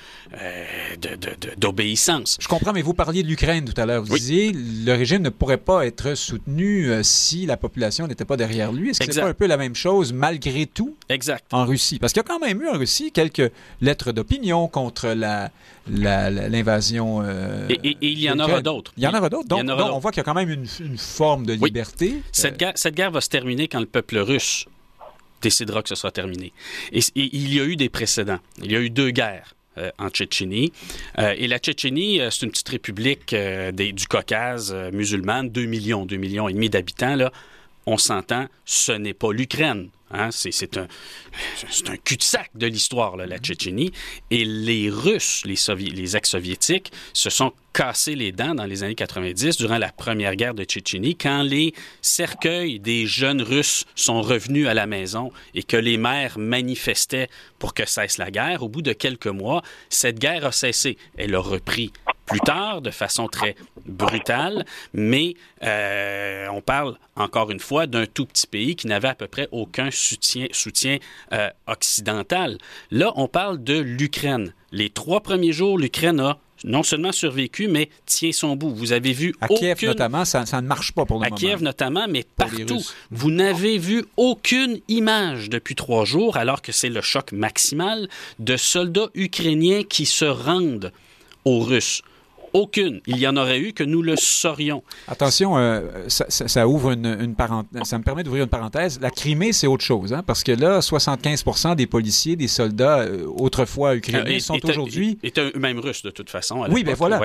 [1.57, 2.37] d'obéissance.
[2.41, 4.03] Je comprends, mais vous parliez de l'Ukraine tout à l'heure.
[4.03, 8.37] Vous disiez le régime ne pourrait pas être soutenu euh, si la population n'était pas
[8.37, 8.89] derrière lui.
[8.89, 11.45] Est-ce que c'est pas un peu la même chose malgré tout exact.
[11.51, 11.99] en Russie?
[11.99, 15.15] Parce qu'il y a quand même eu en Russie quelques lettres d'opinion contre
[15.87, 17.21] l'invasion.
[17.21, 17.27] La,
[17.69, 18.93] et, il y en aura d'autres.
[18.97, 19.47] Il y en aura d'autres.
[19.47, 22.21] Donc, on voit qu'il y a quand même une, forme de liberté.
[22.31, 24.65] Cette, guerre, cette guerre va se terminer quand le peuple russe
[25.41, 26.53] décidera que ce sera terminé.
[26.91, 28.39] Et, il y a eu des précédents.
[28.61, 29.55] Il y a eu deux guerres.
[29.79, 30.71] Euh, en Tchétchénie.
[31.17, 33.35] Euh, et la Tchétchénie, euh, c'est une petite république
[33.73, 37.15] du Caucase musulmane, 2 millions, 2 millions et demi d'habitants.
[37.15, 37.31] Là.
[37.85, 39.89] On s'entend, ce n'est pas l'Ukraine.
[40.13, 40.29] Hein?
[40.31, 40.87] C'est un,
[41.87, 43.91] un cul-de-sac de l'histoire, la Tchétchénie.
[44.31, 45.57] Et les Russes, les,
[45.89, 50.53] les ex-soviétiques, se sont cassés les dents dans les années 90 durant la première guerre
[50.53, 55.77] de Tchétchénie, quand les cercueils des jeunes Russes sont revenus à la maison et que
[55.77, 58.61] les mères manifestaient pour que cesse la guerre.
[58.61, 60.97] Au bout de quelques mois, cette guerre a cessé.
[61.17, 61.91] Elle a repris
[62.25, 63.55] plus tard de façon très
[63.85, 69.15] brutale, mais euh, on parle encore une fois d'un tout petit pays qui n'avait à
[69.15, 70.97] peu près aucun soutien, soutien
[71.33, 72.57] euh, occidental.
[72.91, 74.53] Là, on parle de l'Ukraine.
[74.71, 78.69] Les trois premiers jours, l'Ukraine a non seulement survécu, mais tient son bout.
[78.69, 81.35] Vous avez vu à Kiev notamment, ça, ne marche pas pour le à moment.
[81.35, 82.81] À Kiev notamment, mais partout.
[83.11, 88.07] Vous n'avez vu aucune image depuis trois jours, alors que c'est le choc maximal
[88.39, 90.91] de soldats ukrainiens qui se rendent
[91.45, 92.01] aux Russes.
[92.53, 93.01] Aucune.
[93.07, 94.83] Il y en aurait eu que nous le saurions.
[95.07, 97.83] Attention, euh, ça, ouvre une, parenthèse.
[97.83, 98.99] Ça me permet d'ouvrir une parenthèse.
[99.01, 103.25] La Crimée, c'est autre chose, hein, parce que là, 75% des policiers, des soldats euh,
[103.25, 105.17] autrefois ukrainiens, euh, sont aujourd'hui.
[105.23, 106.63] Et eux-mêmes russes, de toute façon.
[106.69, 107.21] Oui, ben voilà.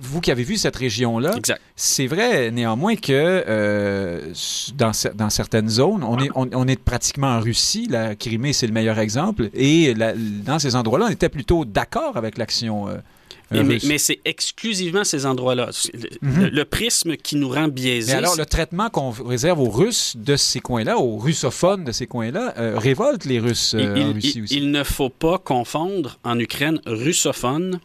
[0.00, 1.34] vous qui avez vu cette région-là,
[1.76, 4.24] c'est vrai néanmoins que
[4.74, 7.86] dans, dans, certaines zones, on est, on, est pratiquement en Russie.
[7.88, 9.50] La Crimée, c'est le meilleur exemple.
[9.54, 12.88] Et dans ces endroits-là, on était plutôt d'accord avec l'action
[13.50, 15.70] mais, c'est exclusivement ces endroits-là.
[16.22, 16.46] Mhm.
[16.52, 18.12] le, prisme qui nous rend biaisés.
[18.12, 22.06] Mais alors, le traitement qu'on réserve aux Russes de ces coins-là, aux russophones de ces
[22.06, 24.56] coins-là, euh, révolte les Russes euh, en Russie aussi.
[24.56, 27.80] Il ne faut pas confondre en Ukraine russophone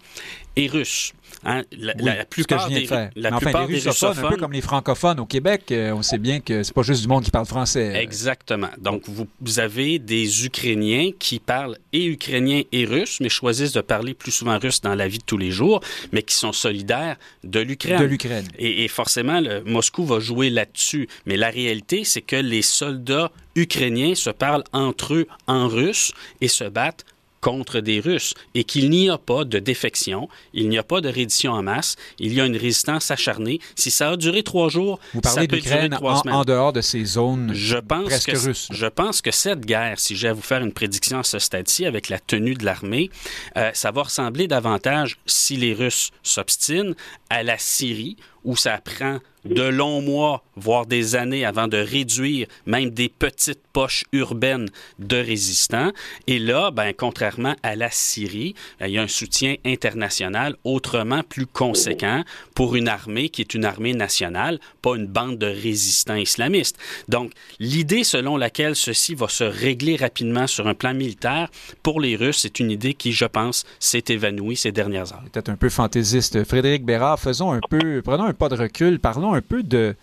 [0.56, 1.14] et russe.
[1.44, 5.26] Hein, la, la, plupart des, la plupart des russophones, un peu comme les francophones au
[5.26, 7.94] Québec, euh, on sait bien que c'est pas juste du monde qui parle français.
[7.96, 8.70] Exactement.
[8.78, 13.82] Donc vous, vous, avez des Ukrainiens qui parlent et ukrainien et russe, mais choisissent de
[13.82, 15.82] parler plus souvent russe dans la vie de tous les jours,
[16.12, 18.00] mais qui sont solidaires de l'Ukraine.
[18.00, 18.48] De l'Ukraine.
[18.60, 21.08] Et, et, forcément, le, Moscou va jouer là-dessus.
[21.26, 26.48] Mais la réalité, c'est que les soldats ukrainiens se parlent entre eux en russe et
[26.48, 27.06] se battent
[27.42, 31.10] contre des Russes et qu'il n'y a pas de défection, il n'y a pas de
[31.10, 33.60] reddition en masse, il y a une résistance acharnée.
[33.76, 36.36] Si ça a duré trois jours, Vous parlez ça peut durer trois semaines.
[36.36, 38.68] En dehors de ces zones je pense presque que, russes.
[38.72, 41.86] Je pense que cette guerre, si j'ai à vous faire une prédiction à ce stade-ci
[41.86, 43.10] avec la tenue de l'armée,
[43.58, 46.96] euh, ça va ressembler davantage, si les Russes s'obstinent,
[47.30, 52.48] à la Syrie où ça prend de longs mois, voire des années avant de réduire
[52.66, 54.70] même des petites poches urbaines
[55.00, 55.92] de résistants.
[56.28, 61.24] Et là, ben, contrairement à la Syrie, ben, il y a un soutien international autrement
[61.24, 62.24] plus conséquent
[62.56, 66.78] pour une armée qui est une armée nationale, pas une bande de résistants islamistes.
[67.08, 71.50] Donc, l'idée selon laquelle ceci va se régler rapidement sur un plan militaire,
[71.84, 75.24] pour les Russes, c'est une idée qui, je pense, s'est évanouie ces dernières heures.
[75.32, 76.44] Peut-être un peu fantaisiste.
[76.44, 79.96] Frédéric Bérard, faisons un peu, prenons un pas de recul, parlons un peu de,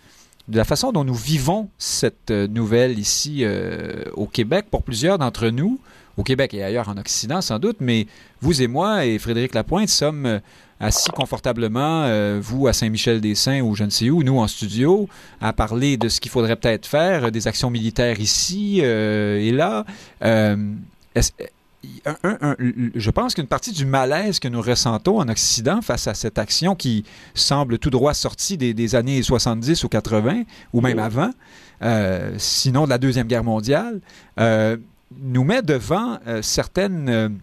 [0.51, 4.65] la façon dont nous vivons cette euh, nouvelle ici euh, au Québec.
[4.71, 5.79] Pour plusieurs d'entre nous,
[6.17, 8.07] au Québec et ailleurs en Occident sans doute, mais
[8.41, 10.39] vous et moi et Frédéric Lapointe sommes euh,
[10.79, 12.07] assis confortablement,
[12.39, 15.09] vous à Saint-Michel-des-Saints ou je ne sais où, nous en studio,
[15.41, 19.85] à parler de ce qu'il faudrait peut-être faire, des actions militaires ici et là
[21.83, 26.75] je pense qu'une partie du malaise que nous ressentons en Occident face à cette action
[26.75, 31.31] qui semble tout droit sortie des, années 70 ou 80, ou même avant,
[31.81, 34.01] euh, sinon de la Deuxième Guerre mondiale,
[34.39, 34.77] euh,
[35.17, 37.39] nous met devant euh, certaines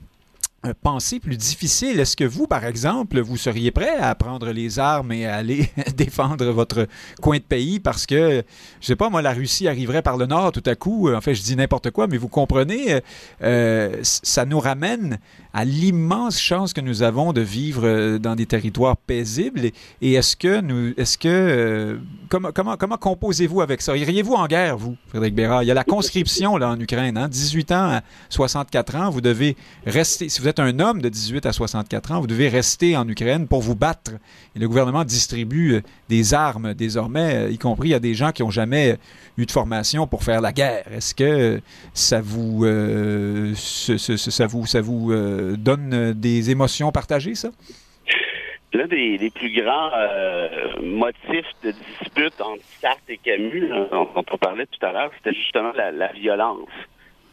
[0.73, 2.01] pensée plus difficile.
[2.01, 5.71] Est-ce que vous, par exemple, vous seriez prêt à prendre les armes et à aller
[5.97, 6.87] défendre votre
[7.21, 8.43] coin de pays parce que,
[8.81, 11.13] je sais pas, moi, la Russie arriverait par le nord tout à coup?
[11.13, 13.01] En fait, je dis n'importe quoi, mais vous comprenez,
[13.43, 15.19] euh, ça nous ramène
[15.57, 19.71] à l'immense chance que nous avons de vivre euh, dans des territoires paisibles.
[20.03, 21.97] Et, est-ce que nous, est-ce que, euh,
[22.29, 23.97] comment, comment, comment composez-vous avec ça?
[23.97, 25.63] Iriez-vous en guerre, vous, Frédéric Bérard?
[25.63, 27.29] Il y a la conscription, là, en Ukraine, hein?
[27.29, 31.47] 18 ans à 64 ans, vous devez rester, si vous êtes un homme de 18
[31.47, 34.11] à 64 ans, vous devez rester en Ukraine pour vous battre.
[34.57, 38.51] Et le gouvernement distribue euh, des armes désormais, y compris à des gens qui n'ont
[38.51, 38.99] jamais
[39.39, 40.85] eu de formation pour faire la guerre.
[40.93, 41.63] Est-ce que
[41.95, 42.67] ça vous,
[43.57, 45.13] ça vous, ça vous
[45.55, 47.51] euh, des émotions partagées, ça?
[48.73, 50.49] L'un des, plus grands euh,
[50.83, 55.73] motifs de dispute entre Sartre et Camus, dont, on parlait tout à l'heure, c'était justement
[55.73, 56.69] la, violence.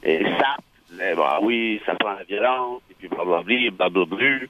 [0.03, 4.47] Et Sartre disait, bah, oui, ça prend la violence, et puis blablabla, blablabla.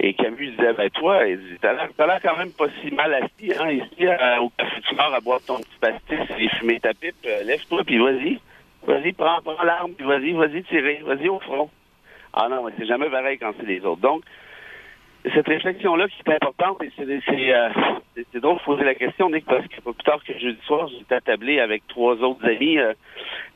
[0.00, 1.20] Et Camus disait, ben toi,
[1.60, 5.14] t'as l'air quand même pas si mal assis, hein, ici, euh, au café du Nord,
[5.14, 7.14] à boire ton petit pastis et fumer ta pipe,
[7.44, 8.40] lève-toi, puis vas-y.
[8.86, 11.70] Vas-y, prends, prends l'arme, puis vas-y, vas-y, tirer, vas-y au front.
[12.32, 14.00] Ah non, mais c'est jamais pareil quand c'est les autres.
[14.00, 14.22] Donc,
[15.34, 17.68] cette réflexion-là qui est importante, et c'est euh,
[18.32, 21.14] c'est drôle de poser la question, Nick, parce que plus tard que jeudi soir, j'étais
[21.14, 22.92] attablé avec trois autres amis euh,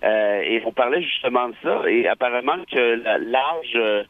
[0.05, 1.83] euh, et on parlait justement de ça.
[1.89, 4.05] Et apparemment que l'âge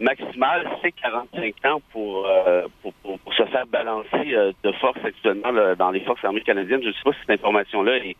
[0.00, 2.28] maximal, c'est 45 ans pour,
[2.82, 6.82] pour, pour, se faire balancer de force actuellement dans les forces armées canadiennes.
[6.82, 8.16] Je ne sais pas si cette information-là est,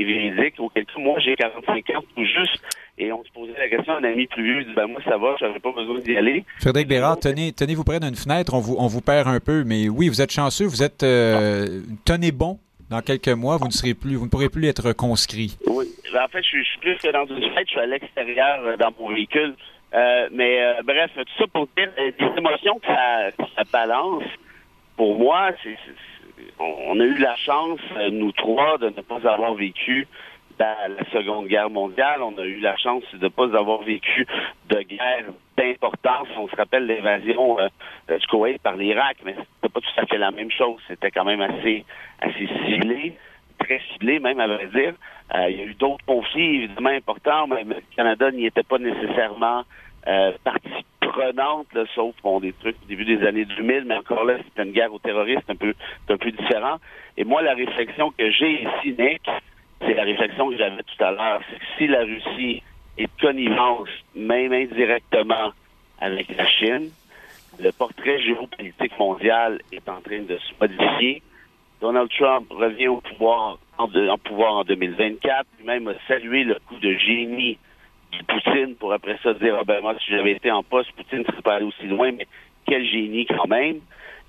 [0.00, 0.54] est véridique.
[0.58, 2.62] Auquel cas, moi, j'ai 45 ans tout juste.
[2.98, 5.36] Et on se posait la question, un ami plus vieux dit, ben moi, ça va,
[5.38, 6.44] je n'avais pas besoin d'y aller.
[6.60, 9.88] Frédéric Bérard, tenez, tenez-vous près d'une fenêtre, on vous, on vous perd un peu, mais
[9.88, 12.58] oui, vous êtes chanceux, vous êtes, euh, tenez bon.
[12.90, 15.58] Dans quelques mois, vous ne serez plus, vous ne pourrez plus être conscrit.
[15.66, 15.84] Oui.
[16.12, 18.76] Ben, en fait, je suis, plus que dans une fête, je suis à l'extérieur euh,
[18.78, 19.54] dans mon véhicule.
[19.94, 24.24] Euh, mais bref, tout ça pour dire les émotions que ça, balance.
[24.96, 25.76] Pour moi, c'est,
[26.58, 27.80] on, a eu la chance,
[28.12, 30.06] nous trois, de ne pas avoir vécu
[30.58, 30.76] la
[31.12, 32.22] Seconde Guerre mondiale.
[32.22, 34.26] On a eu la chance de ne pas avoir vécu
[34.68, 35.24] de guerre
[35.56, 36.28] d'importance.
[36.36, 37.68] On se rappelle l'invasion euh,
[38.18, 40.80] du Koweït par l'Irak, mais c'était pas tout à fait la même chose.
[40.88, 41.84] C'était quand même assez,
[42.20, 43.16] assez ciblé,
[43.58, 44.94] très ciblé même, à vrai dire.
[45.34, 48.78] Euh, il y a eu d'autres conflits, évidemment, importants, mais le Canada n'y était pas
[48.78, 49.64] nécessairement
[50.06, 54.36] euh, partie prenante, sauf bon, des trucs au début des années 2000, mais encore là,
[54.44, 55.74] c'était une guerre aux terroristes un peu,
[56.08, 56.76] un peu différent.
[57.16, 59.22] Et moi, la réflexion que j'ai ici, Nick,
[59.80, 61.40] c'est la réflexion que j'avais tout à l'heure.
[61.50, 62.62] C'est que si la Russie
[62.96, 65.52] est connivence, même indirectement,
[66.00, 66.90] avec la Chine,
[67.60, 71.22] le portrait géopolitique mondial est en train de se modifier.
[71.80, 73.88] Donald Trump revient au pouvoir en,
[74.18, 77.58] pouvoir en 2024, lui-même a salué le coup de génie
[78.26, 81.24] Poutine pour après ça dire ah ben moi si j'avais été en poste, Poutine ne
[81.24, 82.26] serait pas allé aussi loin, mais
[82.66, 83.80] quel génie quand même.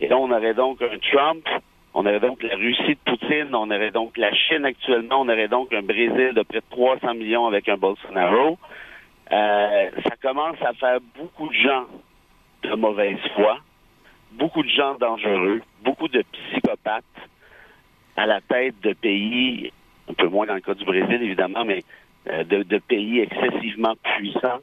[0.02, 1.48] Et là, on aurait donc un Trump
[1.94, 5.48] on aurait donc la Russie de Poutine, on aurait donc la Chine actuellement, on aurait
[5.48, 8.58] donc un Brésil de près de 300 millions avec un Bolsonaro.
[9.32, 11.86] Euh, ça commence à faire beaucoup de gens
[12.64, 13.60] de mauvaise foi,
[14.34, 17.04] beaucoup de gens dangereux, beaucoup de psychopathes
[18.16, 19.72] à la tête de pays,
[20.10, 21.84] un peu moins dans le cas du Brésil évidemment, mais
[22.30, 24.60] de, de, pays excessivement puissants,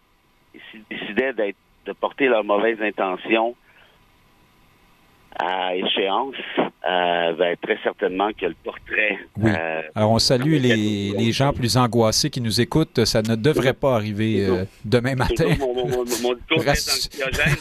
[0.71, 3.55] s'ils décidaient de porter leurs mauvaises intentions
[5.39, 6.35] à échéance,
[6.89, 9.19] euh, ben, très certainement que le portrait.
[9.39, 9.51] Oui.
[9.51, 13.05] Euh, Alors, on salue les, les, gens plus angoissés qui nous écoutent.
[13.05, 15.47] Ça ne devrait pas arriver euh, demain matin.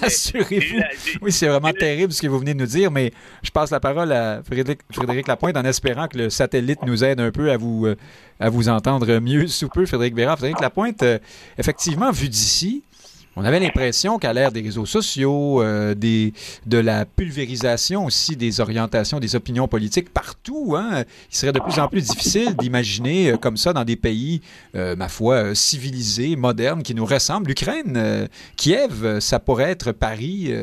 [0.01, 0.82] Rassurez-vous.
[1.21, 3.11] Oui, c'est vraiment terrible ce que vous venez de nous dire, mais
[3.41, 7.19] je passe la parole à Frédéric, Frédéric Lapointe en espérant que le satellite nous aide
[7.19, 7.88] un peu à vous,
[8.39, 10.38] à vous entendre mieux sous peu, Frédéric Bérard.
[10.38, 11.03] Frédéric Lapointe,
[11.57, 12.84] effectivement, vu d'ici,
[13.36, 16.33] on avait l'impression qu'à l'ère des réseaux sociaux, euh, des,
[16.65, 21.79] de la pulvérisation aussi des orientations, des opinions politiques partout, hein, il serait de plus
[21.79, 24.41] en plus difficile d'imaginer euh, comme ça dans des pays,
[24.75, 27.49] euh, ma foi, civilisés, modernes, qui nous ressemblent.
[27.49, 30.53] L'Ukraine, Kiev, ça pourrait être Paris,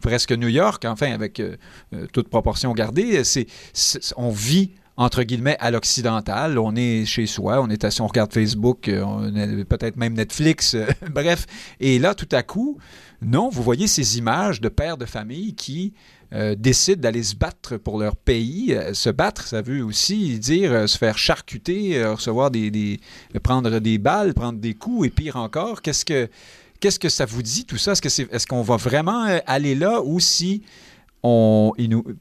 [0.00, 1.42] presque New York, enfin, avec
[2.12, 3.22] toute proportion gardée.
[4.16, 6.58] On vit entre guillemets, à l'occidental.
[6.58, 10.86] On est chez soi, on est assis, on regarde Facebook, euh, peut-être même Netflix, euh,
[11.10, 11.46] bref.
[11.80, 12.78] Et là, tout à coup,
[13.22, 15.94] non, vous voyez ces images de pères de famille qui
[16.32, 18.76] euh, décident d'aller se battre pour leur pays.
[18.92, 23.00] se battre, ça veut aussi dire se faire charcuter, recevoir des,
[23.42, 26.28] prendre des balles, prendre des coups, et pire encore, qu'est-ce que
[26.80, 27.92] que ça vous dit tout ça?
[27.92, 30.62] Est-ce est-ce qu'on va vraiment aller là ou si
[31.22, 31.72] on,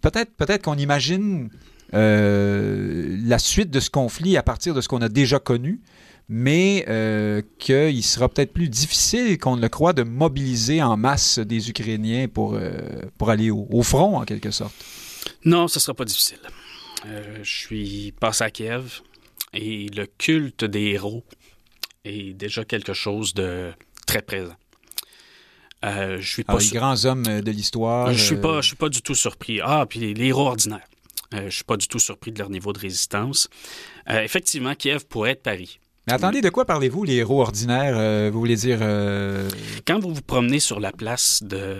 [0.02, 1.50] peut-être, peut-être qu'on imagine
[1.94, 5.82] euh, la suite de ce conflit à partir de ce qu'on a déjà connu,
[6.30, 11.40] mais euh, qu'il sera peut-être plus difficile qu'on ne le croit de mobiliser en masse
[11.40, 12.72] des Ukrainiens pour, euh,
[13.18, 14.74] pour aller au, front, en quelque sorte.
[15.44, 16.40] Non, ce ne sera pas difficile.
[17.44, 19.02] je suis passé à Kiev
[19.54, 21.24] et le culte des héros
[22.06, 23.72] est déjà quelque chose de
[24.08, 24.56] très présent.
[25.84, 28.14] je suis pas les grands hommes de l'histoire.
[28.14, 29.60] Je suis pas, je suis pas du tout surpris.
[29.62, 30.88] Ah, puis les héros ordinaires.
[31.34, 33.48] Euh, je ne suis pas du tout surpris de leur niveau de résistance.
[34.10, 35.80] Euh, effectivement, Kiev pourrait être Paris.
[36.08, 37.98] Mais attendez, de quoi parlez-vous, les héros ordinaires?
[37.98, 38.80] Euh, vous voulez dire...
[39.86, 41.78] Quand vous vous promenez sur la place de...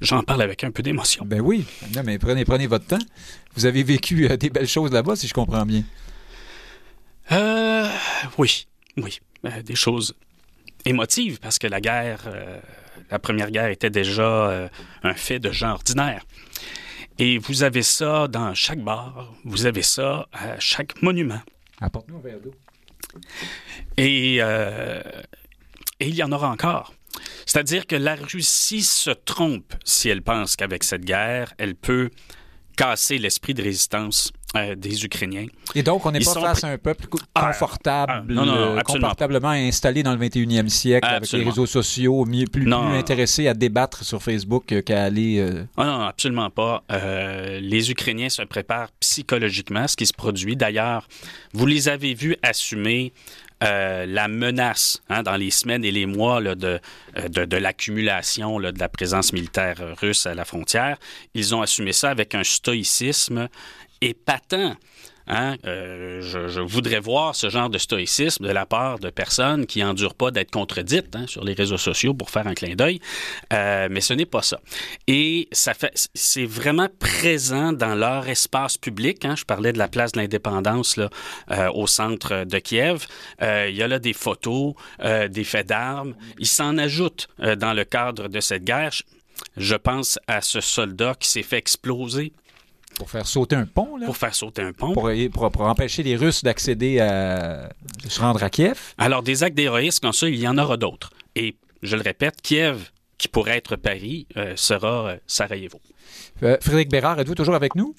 [0.00, 1.24] J'en parle avec un peu d'émotion.
[1.26, 1.64] Ben oui,
[1.96, 2.98] non, mais prenez, prenez votre temps.
[3.56, 5.82] Vous avez vécu des belles choses là-bas, si je comprends bien.
[8.38, 9.18] oui, oui.
[9.64, 10.14] des choses
[10.84, 12.30] émotives, parce que la guerre
[13.10, 14.68] la Première Guerre était déjà euh,
[15.02, 16.24] un fait de gens ordinaires.
[17.18, 21.40] Et vous avez ça dans chaque bar, vous avez ça à chaque monument.
[21.80, 22.54] Apporte-nous un verre d'eau.
[23.96, 25.02] Et, euh,
[25.98, 26.94] et il y en aura encore.
[27.46, 32.10] C'est-à-dire que la Russie se trompe si elle pense qu'avec cette guerre, elle peut
[32.76, 35.46] casser l'esprit de résistance euh, des Ukrainiens.
[35.74, 38.80] Et donc, on n'est pas face à un peuple Ah, ah, non, non, non, euh,
[38.80, 44.04] confortablement installé dans le 21e siècle, avec les réseaux sociaux, mieux, plus, plus à débattre
[44.04, 45.38] sur Facebook euh, qu'à aller...
[45.38, 46.82] euh, Ah non, absolument pas.
[46.90, 50.56] Euh, les Ukrainiens se préparent psychologiquement, ce qui se produit.
[50.56, 51.06] D'ailleurs,
[51.52, 53.12] vous les avez vus assumer
[53.64, 56.78] euh, la menace hein, dans les semaines et les mois là, de,
[57.28, 60.96] de, de l'accumulation de la présence militaire russe à la frontière.
[61.34, 63.48] Ils ont assumé ça avec un stoïcisme
[64.00, 64.76] épatant.
[65.30, 69.84] Hein, euh, je, voudrais voir ce genre de stoïcisme de la part de personnes qui
[69.84, 73.00] endurent pas d'être contredites hein, sur les réseaux sociaux pour faire un clin d'œil,
[73.52, 74.60] Euh, mais ce n'est pas ça.
[75.06, 79.24] Et ça fait, c'est vraiment présent dans leur espace public.
[79.24, 79.36] Hein.
[79.36, 81.10] Je parlais de la place de l'indépendance là,
[81.50, 83.06] euh, au centre de Kiev.
[83.40, 84.74] Il y a là des photos,
[85.28, 86.14] des faits d'armes.
[86.38, 88.92] Ils s'en ajoutent dans le cadre de cette guerre.
[89.56, 92.32] Je pense à ce soldat qui s'est fait exploser
[92.98, 94.92] pour faire sauter un pont, là, pour faire sauter un pont.
[94.92, 97.70] pour, pour- pour empêcher les Russes d'accéder à...
[98.08, 98.78] se rendre à Kiev.
[98.98, 101.10] Alors, des actes d'héroïsme comme ça, il y en aura d'autres.
[101.36, 105.80] Et je le répète, Kiev, qui pourrait être Paris, euh, sera euh, Sarajevo.
[106.42, 107.94] Euh, Frédéric Bérard, êtes-vous toujours avec nous?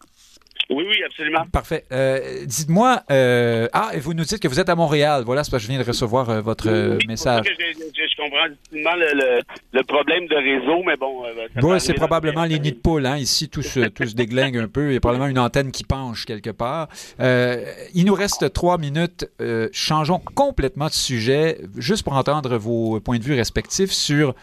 [0.71, 1.45] Oui, oui, absolument.
[1.51, 1.85] Parfait.
[1.91, 5.23] Euh, Dites-moi, euh, ah, et vous nous dites que vous êtes à Montréal.
[5.25, 7.45] Voilà, c'est parce que je viens de recevoir euh, votre euh, Oui, message.
[7.47, 9.41] c'est pour ça que Je, je- je comprends difficilement le, le-
[9.71, 11.25] le problème de réseau, mais bon.
[11.25, 13.05] euh, Ouais, arriver c'est probablement les nids de poules.
[13.07, 13.17] Hein.
[13.17, 14.89] Ici, tout se, tout se déglingue un peu.
[14.91, 16.87] Il y a probablement une antenne qui penche quelque part.
[17.19, 17.65] Euh,
[17.95, 19.25] il nous reste trois minutes.
[19.41, 24.35] Euh, changeons complètement de sujet, juste pour entendre vos points de vue respectifs sur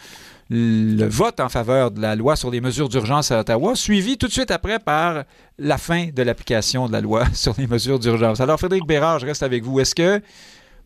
[0.48, 4.28] le vote en faveur de la loi sur les mesures d'urgence à Ottawa, suivi tout
[4.28, 5.24] de suite après par
[5.58, 8.40] la fin de l'application de la loi sur les mesures d'urgence.
[8.40, 9.80] Alors, Frédéric Bérard, je reste avec vous.
[9.80, 10.20] Est-ce que,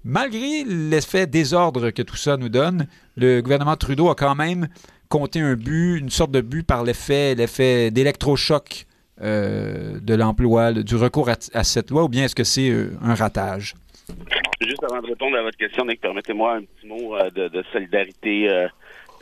[0.04, 2.86] malgré l'effet désordre que tout ça nous donne,
[3.16, 4.68] le gouvernement Trudeau a quand même
[5.08, 8.86] compté un but, une sorte de but par l'effet, l'effet d'électrochoc
[9.20, 12.92] euh, de l'emploi, le- du recours à, cette loi, ou bien est-ce que c'est euh,
[13.02, 13.74] un ratage?
[14.62, 18.48] Juste avant de répondre à votre question, permettez-moi un petit mot euh, de, solidarité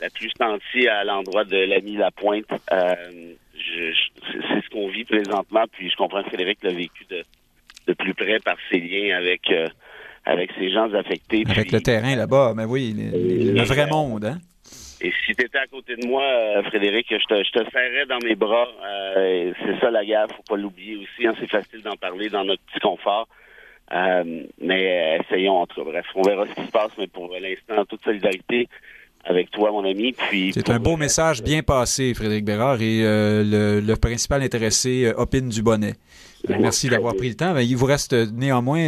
[0.01, 2.45] la plus sentie à l'endroit de l'ami Lapointe.
[2.71, 2.95] Euh,
[3.55, 7.23] je- je- c'est ce qu'on vit présentement, puis je comprends que Frédéric l'a vécu de,
[7.87, 9.67] de plus près par ses liens avec, euh,
[10.25, 11.43] avec ces gens affectés.
[11.49, 14.25] Avec puis- le terrain là-bas, mais oui, le, vrai monde.
[14.25, 14.37] Hein?
[15.01, 18.05] Et si tu étais à côté de moi, euh, Frédéric, je te, je te serrais
[18.05, 18.67] dans mes bras.
[18.85, 21.25] Euh, c'est ça la guerre, faut pas l'oublier aussi.
[21.25, 21.33] hein.
[21.39, 23.27] c'est facile d'en parler dans notre petit confort.
[23.93, 25.89] Euh, mais euh, essayons, en tout cas.
[25.89, 28.67] Bref, on verra ce qui se passe, mais pour l'instant, toute solidarité
[29.25, 30.13] avec toi, mon ami.
[30.13, 35.05] Puis C'est un beau message bien passé, Frédéric Bérard, et euh, le, le principal intéressé
[35.05, 35.93] euh, opine du bonnet.
[36.49, 37.53] Euh, merci d'avoir pris le temps.
[37.53, 38.79] Ben, il vous reste néanmoins,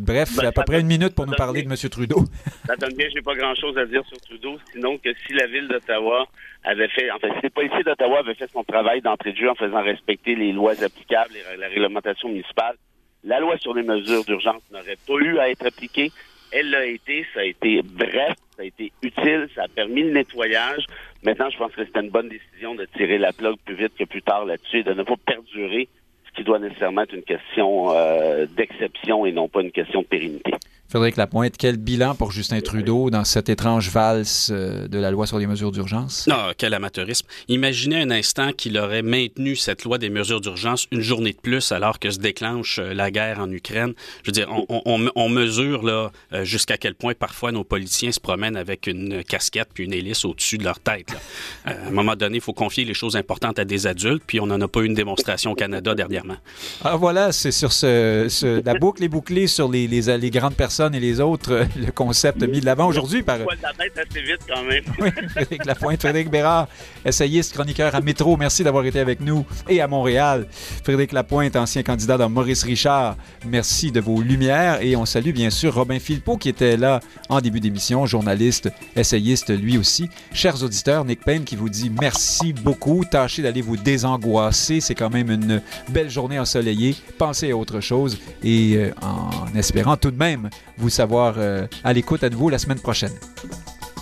[0.00, 1.68] bref, Ben, à peu près donne- une minute pour nous parler de.
[1.70, 1.76] M.
[1.90, 2.24] Trudeau.
[2.66, 5.66] Ça donne bien, j'ai pas grand-chose à dire sur Trudeau, sinon que si la ville
[5.68, 6.26] d'Ottawa
[6.64, 9.50] avait fait, en fait, si les policiers d'Ottawa avaient fait son travail d'entrée de jeu
[9.50, 12.76] en faisant respecter les lois applicables et la réglementation municipale,
[13.24, 16.12] la loi sur les mesures d'urgence n'aurait pas eu à être appliquée.
[16.52, 20.12] Elle l'a été, ça a été bref, ça a été utile, ça a permis le
[20.12, 20.84] nettoyage.
[21.22, 24.04] Maintenant, je pense que c'était une bonne décision de tirer la plug plus vite que
[24.04, 25.88] plus tard là-dessus et de ne pas perdurer
[26.26, 30.06] ce qui doit nécessairement être une question euh, d'exception et non pas une question de
[30.06, 30.52] pérennité.
[30.90, 35.24] Frédéric Lapointe, quel bilan pour Justin Trudeau dans cette étrange valse euh, de la loi
[35.24, 36.26] sur les mesures d'urgence?
[36.26, 37.28] Non, quel amateurisme.
[37.46, 41.70] Imaginez un instant qu'il aurait maintenu cette loi des mesures d'urgence une journée de plus
[41.70, 43.92] alors que se déclenche euh, la guerre en Ukraine.
[44.24, 47.62] Je veux dire, on, on- on- on mesure là euh, jusqu'à quel point parfois nos
[47.62, 51.12] politiciens se promènent avec une casquette puis une hélice au-dessus de leur tête.
[51.12, 51.72] là.
[51.72, 54.46] À un moment donné, il faut confier les choses importantes à des adultes, puis on
[54.48, 56.36] n'en a pas eu une démonstration au Canada dernièrement.
[56.82, 60.56] Ah voilà, c'est sur ce, ce- la boucle est bouclée sur les, les, les grandes
[60.56, 64.22] personnes et les autres, euh, le concept mis de l'avant aujourd'hui par la tête assez
[64.22, 64.82] vite quand même.
[64.98, 66.68] oui, Frédéric Lapointe, Frédéric Bérard,
[67.04, 70.46] essayiste, chroniqueur à Métro, merci d'avoir été avec nous et à Montréal.
[70.82, 73.16] Frédéric Lapointe, ancien candidat dans Maurice Richard,
[73.46, 77.40] merci de vos lumières et on salue bien sûr Robin Philpot qui était là en
[77.40, 80.08] début d'émission, journaliste, essayiste lui aussi.
[80.32, 85.10] Chers auditeurs, Nick Payne qui vous dit merci beaucoup, tâchez d'aller vous désangoisser, c'est quand
[85.10, 85.60] même une
[85.90, 90.48] belle journée ensoleillée, pensez à autre chose et euh, en espérant tout de même
[90.80, 93.12] vous savoir euh, à l'écoute à nouveau la semaine prochaine?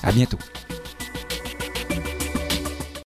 [0.02, 0.38] À bientôt.